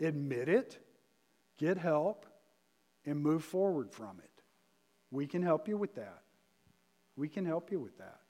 [0.00, 0.78] Admit it,
[1.58, 2.24] get help,
[3.04, 4.42] and move forward from it.
[5.10, 6.22] We can help you with that.
[7.14, 8.20] We can help you with that.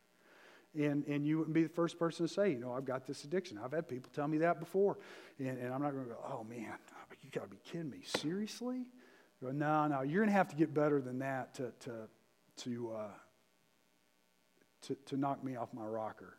[0.76, 3.24] And, and you wouldn't be the first person to say, you know, I've got this
[3.24, 3.58] addiction.
[3.62, 4.98] I've had people tell me that before.
[5.38, 6.74] And, and I'm not going to go, oh, man,
[7.22, 8.00] you got to be kidding me.
[8.04, 8.84] Seriously?
[9.42, 11.92] Go, no, no, you're going to have to get better than that to, to,
[12.58, 13.10] to, uh,
[14.82, 16.36] to, to knock me off my rocker.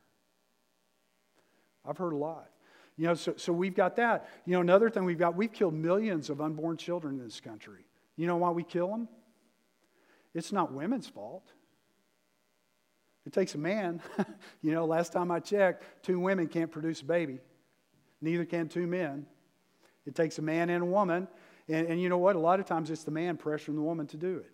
[1.88, 2.50] I've heard a lot.
[2.98, 4.30] You know, so, so we've got that.
[4.46, 7.86] You know, another thing we've got, we've killed millions of unborn children in this country.
[8.16, 9.08] You know why we kill them?
[10.34, 11.52] It's not women's fault.
[13.28, 14.02] It takes a man.
[14.62, 17.40] you know, last time I checked, two women can't produce a baby,
[18.22, 19.26] neither can two men.
[20.06, 21.28] It takes a man and a woman.
[21.68, 22.38] And, and you know what?
[22.38, 24.52] A lot of times it's the man pressuring the woman to do it,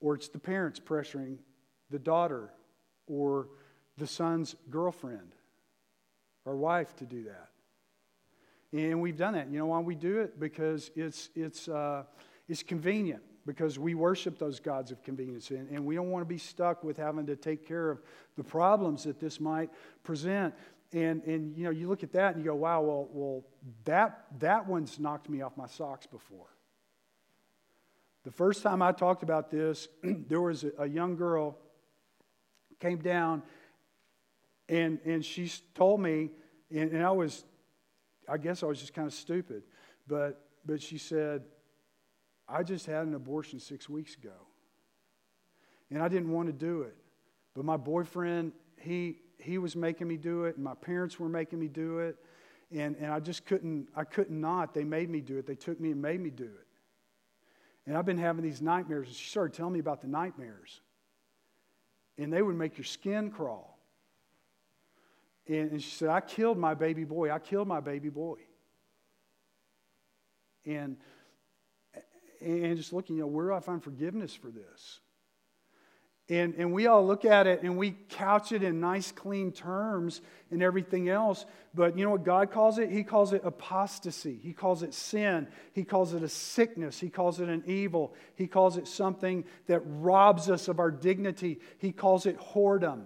[0.00, 1.38] or it's the parents pressuring
[1.88, 2.50] the daughter
[3.06, 3.46] or
[3.96, 5.32] the son's girlfriend
[6.44, 7.50] or wife to do that.
[8.72, 9.48] And we've done that.
[9.52, 10.40] You know why we do it?
[10.40, 12.02] Because it's, it's, uh,
[12.48, 15.50] it's convenient, because we worship those gods of convenience.
[15.50, 18.02] And, and we don't want to be stuck with having to take care of
[18.36, 19.70] the problems that this might
[20.02, 20.52] present.
[20.92, 23.44] And, and you know, you look at that and you go, wow, well, well
[23.84, 26.48] that, that one's knocked me off my socks before.
[28.24, 31.56] The first time I talked about this, there was a, a young girl
[32.80, 33.42] came down
[34.68, 36.30] and, and she told me,
[36.74, 37.44] and, and I was,
[38.28, 39.62] I guess I was just kind of stupid,
[40.08, 41.44] but, but she said,
[42.48, 44.34] I just had an abortion six weeks ago.
[45.90, 46.96] And I didn't want to do it.
[47.54, 51.58] But my boyfriend, he, he was making me do it, and my parents were making
[51.58, 52.16] me do it.
[52.72, 54.74] And, and I just couldn't, I couldn't not.
[54.74, 55.46] They made me do it.
[55.46, 56.66] They took me and made me do it.
[57.86, 59.06] And I've been having these nightmares.
[59.06, 60.80] And she started telling me about the nightmares.
[62.18, 63.78] And they would make your skin crawl.
[65.46, 67.30] And, and she said, I killed my baby boy.
[67.30, 68.38] I killed my baby boy.
[70.64, 70.96] And,
[72.40, 75.00] and just looking, you know, where do I find forgiveness for this?
[76.28, 80.20] And, and we all look at it and we couch it in nice, clean terms
[80.50, 81.46] and everything else.
[81.72, 82.90] But you know what God calls it?
[82.90, 84.40] He calls it apostasy.
[84.42, 85.46] He calls it sin.
[85.72, 86.98] He calls it a sickness.
[86.98, 88.12] He calls it an evil.
[88.34, 91.60] He calls it something that robs us of our dignity.
[91.78, 93.04] He calls it whoredom.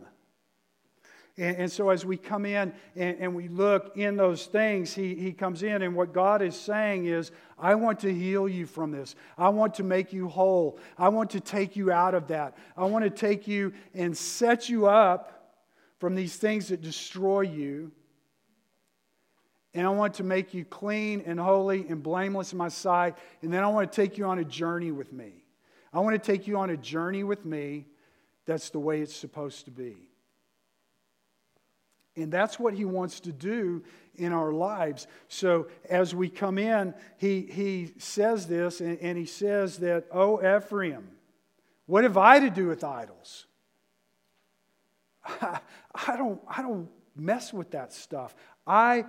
[1.37, 5.15] And, and so as we come in and, and we look in those things, he,
[5.15, 8.91] he comes in, and what God is saying is, I want to heal you from
[8.91, 9.15] this.
[9.37, 10.79] I want to make you whole.
[10.99, 12.57] I want to take you out of that.
[12.77, 15.57] I want to take you and set you up
[15.99, 17.93] from these things that destroy you.
[19.73, 23.17] And I want to make you clean and holy and blameless in my sight.
[23.43, 25.45] And then I want to take you on a journey with me.
[25.93, 27.87] I want to take you on a journey with me
[28.47, 30.10] that's the way it's supposed to be.
[32.23, 33.83] And that's what he wants to do
[34.17, 35.07] in our lives.
[35.29, 40.39] So as we come in, he, he says this, and, and he says that, Oh,
[40.39, 41.09] Ephraim,
[41.87, 43.47] what have I to do with idols?
[45.25, 45.61] I,
[46.09, 48.35] I, don't, I don't mess with that stuff.
[48.67, 49.05] I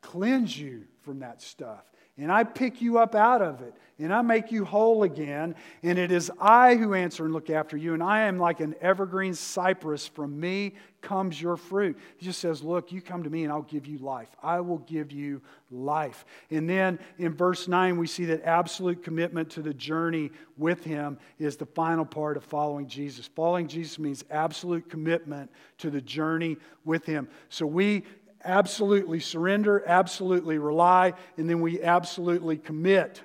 [0.00, 1.84] cleanse you from that stuff
[2.16, 5.98] and I pick you up out of it, and I make you whole again, and
[5.98, 9.34] it is I who answer and look after you, and I am like an evergreen
[9.34, 10.06] cypress.
[10.06, 11.98] From me comes your fruit.
[12.16, 14.28] He just says, Look, you come to me, and I'll give you life.
[14.42, 15.42] I will give you
[15.72, 16.24] life.
[16.50, 21.18] And then in verse 9, we see that absolute commitment to the journey with him
[21.38, 23.28] is the final part of following Jesus.
[23.34, 27.28] Following Jesus means absolute commitment to the journey with him.
[27.48, 28.04] So we
[28.44, 33.22] absolutely surrender, absolutely rely, and then we absolutely commit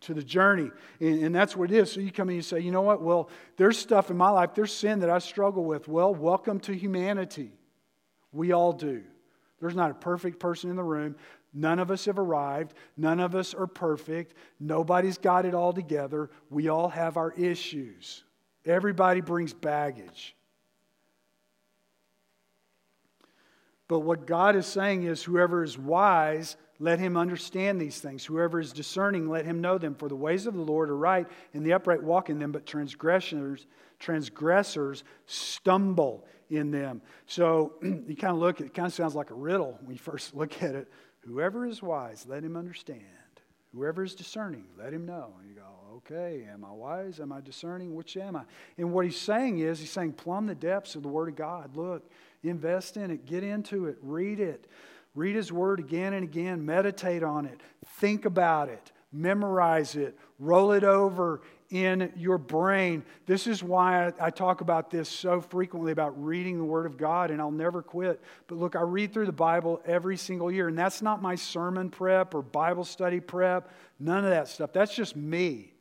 [0.00, 0.70] to the journey.
[1.00, 1.92] And, and, that's what it is.
[1.92, 3.02] So you come in and you say, you know what?
[3.02, 5.88] Well, there's stuff in my life, there's sin that I struggle with.
[5.88, 7.52] Well, welcome to humanity.
[8.32, 9.02] We all do.
[9.60, 11.14] There's not a perfect person in the room.
[11.54, 12.74] None of us have arrived.
[12.96, 14.34] None of us are perfect.
[14.58, 16.30] Nobody's got it all together.
[16.50, 18.24] We all have our issues.
[18.64, 20.34] Everybody brings baggage.
[23.92, 28.24] But what God is saying is, whoever is wise, let him understand these things.
[28.24, 29.94] Whoever is discerning, let him know them.
[29.94, 32.64] For the ways of the Lord are right, and the upright walk in them, but
[32.64, 33.66] transgressors,
[33.98, 37.02] transgressors stumble in them.
[37.26, 40.34] So you kind of look, it kind of sounds like a riddle when you first
[40.34, 40.90] look at it.
[41.26, 43.02] Whoever is wise, let him understand.
[43.74, 45.34] Whoever is discerning, let him know.
[45.38, 47.20] And you go, okay, am I wise?
[47.20, 47.94] Am I discerning?
[47.94, 48.44] Which am I?
[48.78, 51.76] And what he's saying is, he's saying, plumb the depths of the Word of God.
[51.76, 52.10] Look,
[52.42, 54.66] Invest in it, get into it, read it.
[55.14, 57.60] Read His Word again and again, meditate on it,
[57.98, 63.04] think about it, memorize it, roll it over in your brain.
[63.26, 67.30] This is why I, talk about this so frequently about reading the Word of God,
[67.30, 68.22] and I'll never quit.
[68.46, 71.90] But look, I read through the Bible every single year, and that's not my sermon
[71.90, 73.70] prep or Bible study prep,
[74.00, 74.72] none of that stuff.
[74.72, 75.74] That's just me.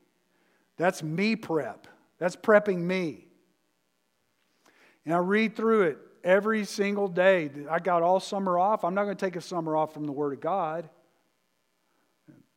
[0.75, 1.87] That's me prep.
[2.17, 3.27] That's prepping me.
[5.05, 7.49] And I read through it every single day.
[7.69, 8.83] I got all summer off.
[8.83, 10.89] I'm not going to take a summer off from the Word of God.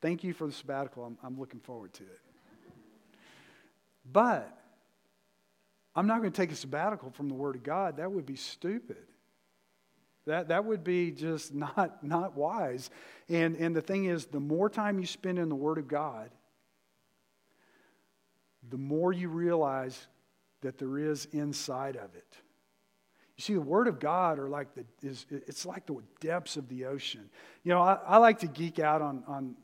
[0.01, 1.05] Thank you for the sabbatical.
[1.05, 2.21] I'm, I'm looking forward to it.
[4.11, 4.55] But
[5.97, 7.97] I'm not going to take a sabbatical from the Word of God.
[7.97, 8.99] That would be stupid.
[10.27, 12.91] That, that would be just not, not wise.
[13.29, 16.31] And, and the thing is, the more time you spend in the Word of God,
[18.69, 20.07] the more you realize
[20.63, 22.37] that there is inside of it.
[23.37, 26.69] You see, the Word of God are like the is it's like the depths of
[26.69, 27.29] the ocean.
[27.65, 29.57] You know, I, I like to geek out on on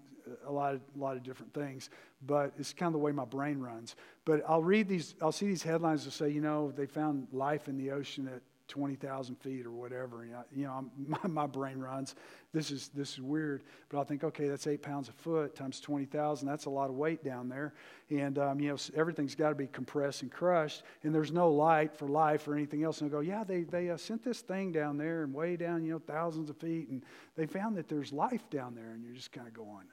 [0.46, 1.90] a lot of a lot of different things,
[2.26, 3.96] but it's kind of the way my brain runs.
[4.24, 7.68] But I'll read these, I'll see these headlines that say, you know, they found life
[7.68, 10.22] in the ocean at 20,000 feet or whatever.
[10.22, 12.14] And I, you know, my, my, brain runs.
[12.52, 13.64] This is, this is weird.
[13.88, 16.48] But I think, okay, that's eight pounds a foot times 20,000.
[16.48, 17.74] That's a lot of weight down there.
[18.08, 20.84] And, um, you know, everything's got to be compressed and crushed.
[21.02, 23.00] And there's no light for life or anything else.
[23.00, 25.84] And I go, yeah, they, they uh, sent this thing down there and way down,
[25.84, 26.88] you know, thousands of feet.
[26.88, 27.04] And
[27.36, 28.92] they found that there's life down there.
[28.92, 29.86] And you're just kind of going,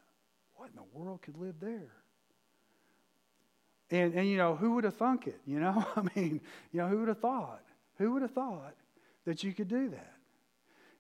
[0.55, 1.91] what in the world could live there?
[3.89, 5.39] And, and you know, who would have thunk it?
[5.45, 7.61] You know, I mean, you know, who would have thought?
[7.97, 8.75] Who would have thought
[9.25, 10.13] that you could do that?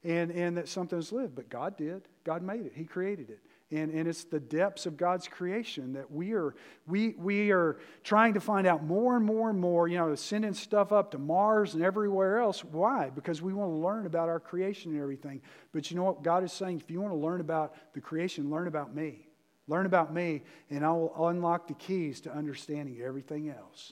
[0.03, 1.35] And, and that something's lived.
[1.35, 2.03] But God did.
[2.23, 2.73] God made it.
[2.75, 3.39] He created it.
[3.69, 8.35] And, and it's the depths of God's creation that we are, we, we are trying
[8.35, 11.73] to find out more and more and more, you know, sending stuff up to Mars
[11.73, 12.63] and everywhere else.
[12.63, 13.09] Why?
[13.09, 15.41] Because we want to learn about our creation and everything.
[15.73, 16.79] But you know what God is saying?
[16.79, 19.27] If you want to learn about the creation, learn about me.
[19.67, 23.91] Learn about me, and I will unlock the keys to understanding everything else.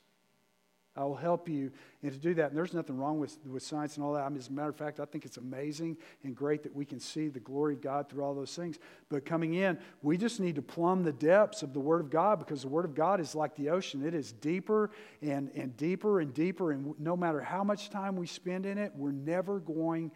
[0.98, 1.72] I will help you
[2.04, 2.50] and to do that.
[2.50, 4.24] And there's nothing wrong with, with science and all that.
[4.24, 6.86] I mean, as a matter of fact, I think it's amazing and great that we
[6.86, 8.80] can see the glory of God through all those things.
[9.10, 12.39] But coming in, we just need to plumb the depths of the Word of God
[12.39, 14.06] because the Word of God is like the ocean.
[14.06, 14.89] It is deeper
[15.22, 16.72] and, and deeper and deeper.
[16.72, 20.12] And no matter how much time we spend in it, we're never going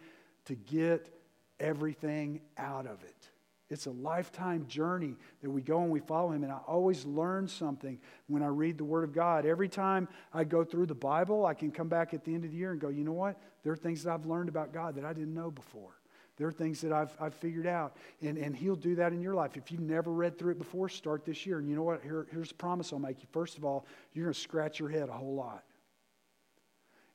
[0.46, 1.14] to get
[1.58, 3.28] everything out of it.
[3.70, 6.42] It's a lifetime journey that we go and we follow Him.
[6.42, 9.46] And I always learn something when I read the Word of God.
[9.46, 12.50] Every time I go through the Bible, I can come back at the end of
[12.50, 13.40] the year and go, you know what?
[13.62, 15.92] There are things that I've learned about God that I didn't know before.
[16.36, 17.96] There are things that I've, I've figured out.
[18.22, 19.56] And, and He'll do that in your life.
[19.56, 21.60] If you've never read through it before, start this year.
[21.60, 22.02] And you know what?
[22.02, 23.28] Here, here's a promise I'll make you.
[23.30, 25.62] First of all, you're going to scratch your head a whole lot.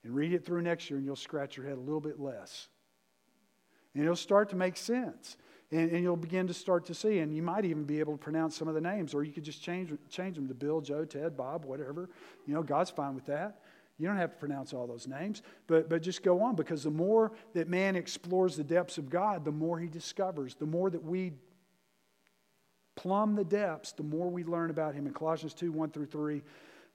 [0.05, 2.69] And read it through next year, and you'll scratch your head a little bit less.
[3.95, 5.35] And it'll start to make sense.
[5.71, 8.19] And, and, you'll begin to start to see, and you might even be able to
[8.19, 11.05] pronounce some of the names, or you could just change, change them to Bill, Joe,
[11.05, 12.07] Ted, Bob, whatever.
[12.45, 13.61] You know, God's fine with that.
[13.97, 16.91] You don't have to pronounce all those names, but, but just go on because the
[16.91, 20.53] more that man explores the depths of God, the more he discovers.
[20.55, 21.33] The more that we
[22.95, 25.07] plumb the depths, the more we learn about him.
[25.07, 26.41] In Colossians 2 1 through 3,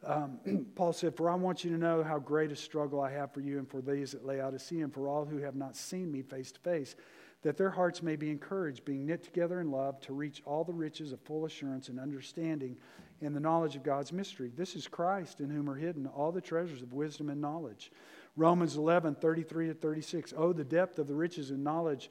[0.05, 3.33] um, Paul said, For I want you to know how great a struggle I have
[3.33, 6.23] for you and for these at Laodicea and for all who have not seen me
[6.23, 6.97] face to face
[7.43, 10.73] that their hearts may be encouraged, being knit together in love, to reach all the
[10.73, 12.77] riches of full assurance and understanding
[13.21, 14.51] in the knowledge of God's mystery.
[14.57, 17.93] This is Christ, in whom are hidden all the treasures of wisdom and knowledge.
[18.37, 20.35] Romans 11, 33 to 36.
[20.37, 22.11] Oh, the depth of the riches and knowledge,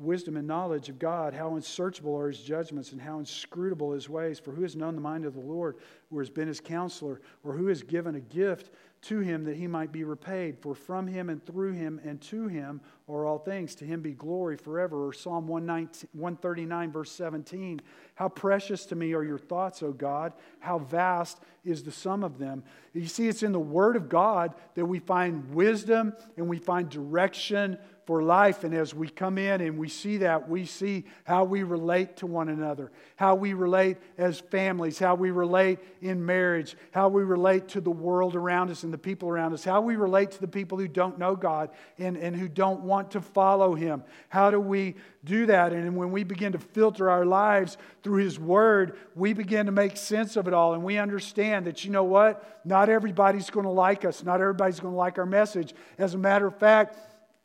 [0.00, 4.38] wisdom and knowledge of God, how unsearchable are his judgments and how inscrutable his ways.
[4.38, 5.76] For who has known the mind of the Lord,
[6.10, 8.70] or has been his counselor, or who has given a gift
[9.02, 10.58] to him that he might be repaid.
[10.58, 13.74] For from him and through him and to him are all things.
[13.76, 15.06] To him be glory forever.
[15.06, 17.80] Or Psalm 139, verse 17.
[18.14, 20.34] How precious to me are your thoughts, O God.
[20.58, 22.62] How vast is the sum of them.
[22.92, 26.88] You see, it's in the Word of God that we find wisdom and we find
[26.90, 27.78] direction
[28.10, 28.64] for life.
[28.64, 32.26] And as we come in and we see that, we see how we relate to
[32.26, 37.68] one another, how we relate as families, how we relate in marriage, how we relate
[37.68, 40.48] to the world around us and the people around us, how we relate to the
[40.48, 44.02] people who don't know God and, and who don't want to follow Him.
[44.28, 45.72] How do we do that?
[45.72, 49.96] And when we begin to filter our lives through His Word, we begin to make
[49.96, 50.74] sense of it all.
[50.74, 52.60] And we understand that, you know what?
[52.64, 55.74] Not everybody's going to like us, not everybody's going to like our message.
[55.96, 56.98] As a matter of fact,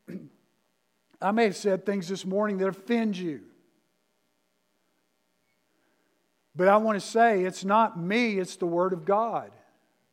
[1.20, 3.40] I may have said things this morning that offend you.
[6.54, 9.50] But I want to say it's not me, it's the Word of God.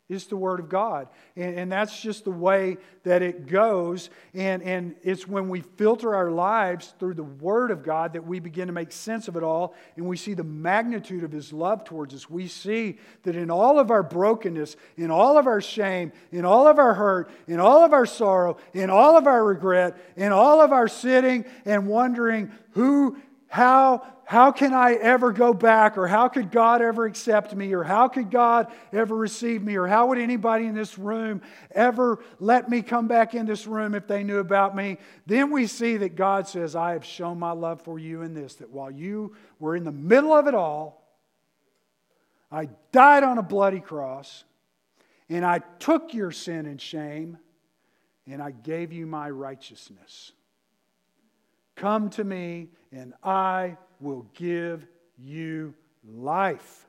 [0.09, 1.07] It's the Word of God.
[1.37, 4.09] And, and, that's just the way that it goes.
[4.33, 8.41] And, and it's when we filter our lives through the Word of God that we
[8.41, 11.85] begin to make sense of it all and we see the magnitude of His love
[11.85, 12.29] towards us.
[12.29, 16.67] We see that in all of our brokenness, in all of our shame, in all
[16.67, 20.59] of our hurt, in all of our sorrow, in all of our regret, in all
[20.59, 23.17] of our sitting and wondering who
[23.53, 25.97] how, how can I ever go back?
[25.97, 27.73] Or how could God ever accept me?
[27.73, 29.75] Or how could God ever receive me?
[29.75, 33.95] Or how would anybody in this room ever let me come back in this room
[33.95, 34.97] if they knew about me?
[35.25, 38.55] Then we see that God says, I have shown my love for you in this,
[38.55, 41.03] that while you were in the middle of it all,
[42.51, 44.43] I died on a bloody cross,
[45.27, 47.39] and I took your sin and shame,
[48.27, 50.31] and I gave you my righteousness.
[51.75, 54.85] Come to me, and I will give
[55.17, 55.73] you
[56.05, 56.85] life.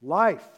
[0.00, 0.48] Life.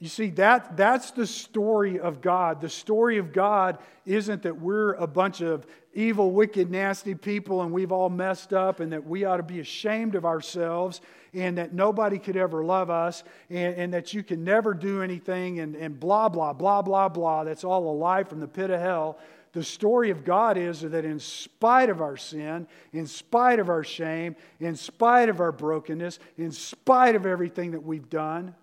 [0.00, 2.62] You see, that, that's the story of God.
[2.62, 3.76] The story of God
[4.06, 8.80] isn't that we're a bunch of evil, wicked, nasty people and we've all messed up
[8.80, 11.02] and that we ought to be ashamed of ourselves
[11.34, 15.60] and that nobody could ever love us and, and that you can never do anything
[15.60, 17.44] and, and blah, blah, blah, blah, blah.
[17.44, 19.18] That's all a lie from the pit of hell.
[19.52, 23.82] The story of God is that in spite of our sin, in spite of our
[23.82, 28.54] shame, in spite of our brokenness, in spite of everything that we've done,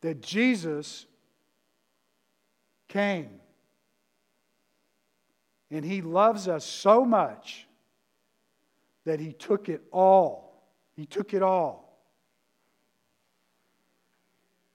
[0.00, 1.06] that Jesus
[2.88, 3.30] came.
[5.70, 7.68] And he loves us so much
[9.04, 10.64] that he took it all.
[10.96, 11.84] He took it all.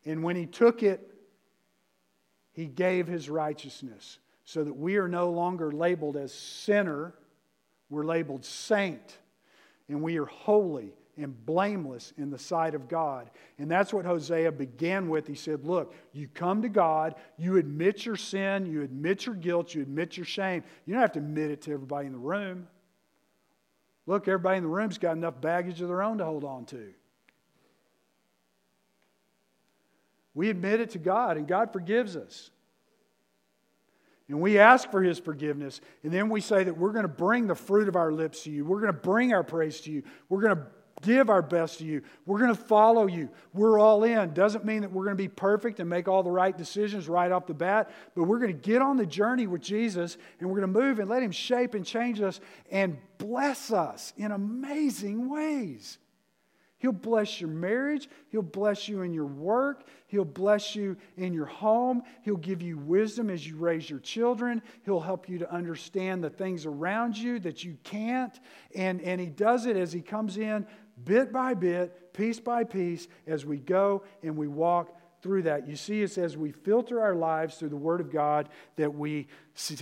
[0.05, 1.05] And when he took it,
[2.53, 4.19] he gave his righteousness
[4.49, 7.13] so that we are no longer labeled as sinner,
[7.87, 9.19] we're labeled saint,
[9.87, 13.29] and we are holy and blameless in the sight of God.
[13.59, 15.27] And that's what Hosea began with.
[15.27, 19.75] He said, Look, you come to God, you admit your sin, you admit your guilt,
[19.75, 20.63] you admit your shame.
[20.87, 22.67] You don't have to admit it to everybody in the room.
[24.07, 26.91] Look, everybody in the room's got enough baggage of their own to hold on to.
[30.33, 32.49] We admit it to God, and God forgives us.
[34.29, 35.81] And we ask for his forgiveness.
[36.03, 38.51] And then we say that we're going to bring the fruit of our lips to
[38.51, 38.63] you.
[38.63, 40.03] We're going to bring our praise to you.
[40.29, 40.63] We're going to
[41.01, 42.01] give our best to you.
[42.25, 43.29] We're going to follow you.
[43.53, 44.33] We're all in.
[44.33, 47.31] Doesn't mean that we're going to be perfect and make all the right decisions right
[47.31, 50.59] off the bat, but we're going to get on the journey with Jesus and we're
[50.59, 55.29] going to move and let Him shape and change us and bless us in amazing
[55.29, 55.97] ways.
[56.79, 58.09] He'll bless your marriage.
[58.29, 59.83] He'll bless you in your work.
[60.07, 62.03] He'll bless you in your home.
[62.23, 64.61] He'll give you wisdom as you raise your children.
[64.85, 68.37] He'll help you to understand the things around you that you can't.
[68.75, 70.65] And, and He does it as He comes in
[71.03, 75.67] bit by bit, piece by piece, as we go and we walk through that.
[75.67, 79.27] You see, it's as we filter our lives through the Word of God that we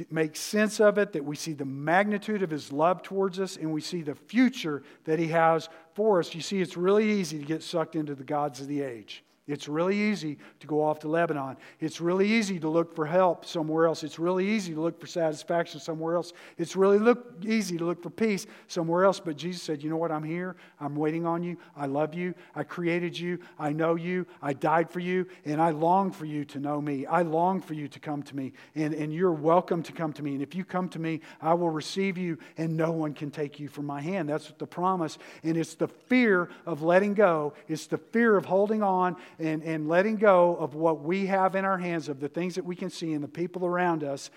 [0.10, 3.72] make sense of it, that we see the magnitude of His love towards us, and
[3.72, 6.34] we see the future that He has for us.
[6.34, 9.24] You see, it's really easy to get sucked into the gods of the age.
[9.48, 11.56] It's really easy to go off to Lebanon.
[11.80, 14.04] It's really easy to look for help somewhere else.
[14.04, 16.34] It's really easy to look for satisfaction somewhere else.
[16.58, 19.22] It's really look, easy to look for peace somewhere else.
[19.22, 20.12] But Jesus said, You know what?
[20.12, 20.58] I'm here.
[20.82, 21.58] I'm waiting on you.
[21.78, 22.36] I love you.
[22.56, 23.40] I created you.
[23.58, 24.28] I know you.
[24.42, 25.28] I died for you.
[25.46, 27.06] And I long for you to know me.
[27.06, 28.52] I long for you to come to me.
[28.76, 30.34] And, and you're welcome to come to me.
[30.34, 33.60] And if you come to me, I will receive you, and no one can take
[33.60, 34.28] you from my hand.
[34.30, 35.18] That's the promise.
[35.44, 39.88] And it's the fear of letting go, it's the fear of holding on and, and
[39.88, 42.90] letting go of what we have in our hands, of the things that we can
[42.90, 44.30] see and the people around us,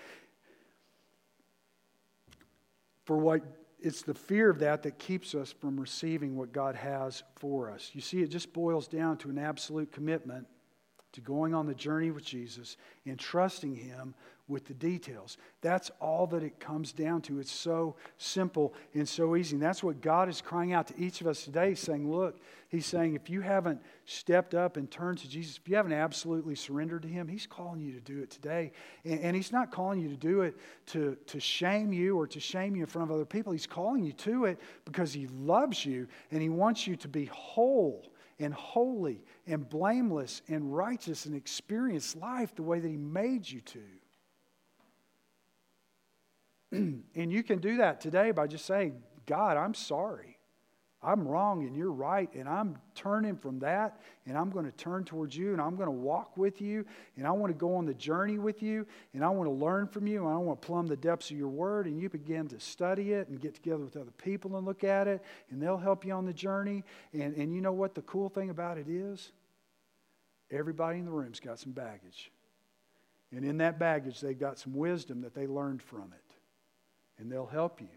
[3.05, 3.41] for what
[3.79, 7.89] it's the fear of that that keeps us from receiving what God has for us.
[7.93, 10.45] You see, it just boils down to an absolute commitment
[11.13, 14.13] to going on the journey with Jesus and trusting Him
[14.47, 15.37] with the details.
[15.61, 17.39] That's all that it comes down to.
[17.39, 19.55] It's so simple and so easy.
[19.55, 22.85] And that's what God is crying out to each of us today, saying, Look, He's
[22.85, 27.01] saying, if you haven't stepped up and turned to Jesus, if you haven't absolutely surrendered
[27.03, 28.71] to Him, He's calling you to do it today.
[29.05, 30.55] And, and He's not calling you to do it
[30.87, 33.53] to, to shame you or to shame you in front of other people.
[33.53, 37.25] He's calling you to it because He loves you and He wants you to be
[37.25, 38.05] whole
[38.41, 43.61] and holy and blameless and righteous and experience life the way that He made you
[43.61, 43.79] to.
[47.15, 50.30] and you can do that today by just saying, God, I'm sorry.
[51.03, 52.31] I'm wrong and you're right.
[52.35, 55.87] And I'm turning from that and I'm going to turn towards you and I'm going
[55.87, 56.85] to walk with you
[57.17, 58.85] and I want to go on the journey with you
[59.15, 61.37] and I want to learn from you and I want to plumb the depths of
[61.37, 61.87] your word.
[61.87, 65.07] And you begin to study it and get together with other people and look at
[65.07, 66.83] it and they'll help you on the journey.
[67.13, 69.31] And, and you know what the cool thing about it is?
[70.51, 72.31] Everybody in the room's got some baggage.
[73.31, 76.35] And in that baggage, they've got some wisdom that they learned from it
[77.17, 77.87] and they'll help you.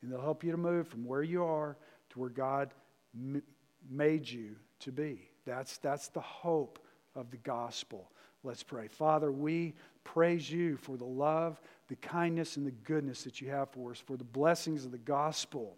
[0.00, 1.76] And they'll help you to move from where you are
[2.12, 2.72] to where God
[3.14, 3.42] m-
[3.90, 5.28] made you to be.
[5.44, 6.78] That's, that's the hope
[7.14, 8.10] of the gospel.
[8.44, 8.88] Let's pray.
[8.88, 13.70] Father, we praise you for the love, the kindness, and the goodness that you have
[13.70, 15.76] for us, for the blessings of the gospel,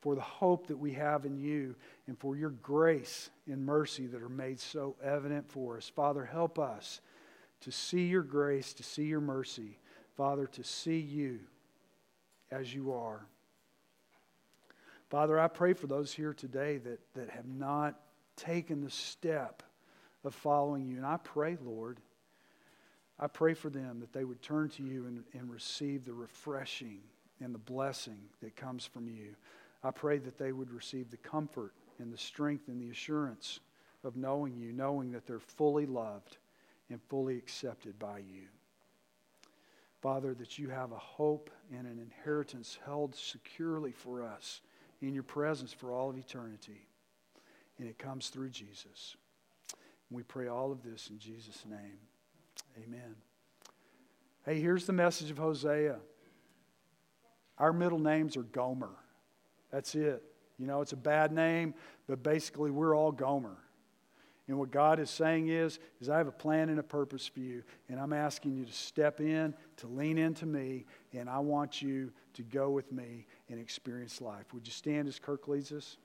[0.00, 1.74] for the hope that we have in you,
[2.06, 5.88] and for your grace and mercy that are made so evident for us.
[5.88, 7.00] Father, help us
[7.60, 9.78] to see your grace, to see your mercy.
[10.16, 11.40] Father, to see you
[12.50, 13.26] as you are.
[15.10, 17.98] Father, I pray for those here today that, that have not
[18.36, 19.62] taken the step
[20.24, 20.96] of following you.
[20.96, 21.98] And I pray, Lord,
[23.18, 27.00] I pray for them that they would turn to you and, and receive the refreshing
[27.40, 29.34] and the blessing that comes from you.
[29.82, 33.60] I pray that they would receive the comfort and the strength and the assurance
[34.04, 36.36] of knowing you, knowing that they're fully loved
[36.90, 38.44] and fully accepted by you.
[40.00, 44.60] Father, that you have a hope and an inheritance held securely for us
[45.00, 46.88] in your presence for all of eternity.
[47.78, 49.16] And it comes through Jesus.
[50.10, 51.98] We pray all of this in Jesus' name.
[52.82, 53.14] Amen.
[54.44, 55.98] Hey, here's the message of Hosea.
[57.58, 58.96] Our middle names are Gomer.
[59.70, 60.22] That's it.
[60.58, 61.74] You know, it's a bad name,
[62.08, 63.58] but basically we're all Gomer.
[64.48, 67.40] And what God is saying is, is I have a plan and a purpose for
[67.40, 71.80] you, and I'm asking you to step in, to lean into me, and I want
[71.82, 74.52] you to go with me and experience life.
[74.52, 75.96] Would you stand as Kirk leads us?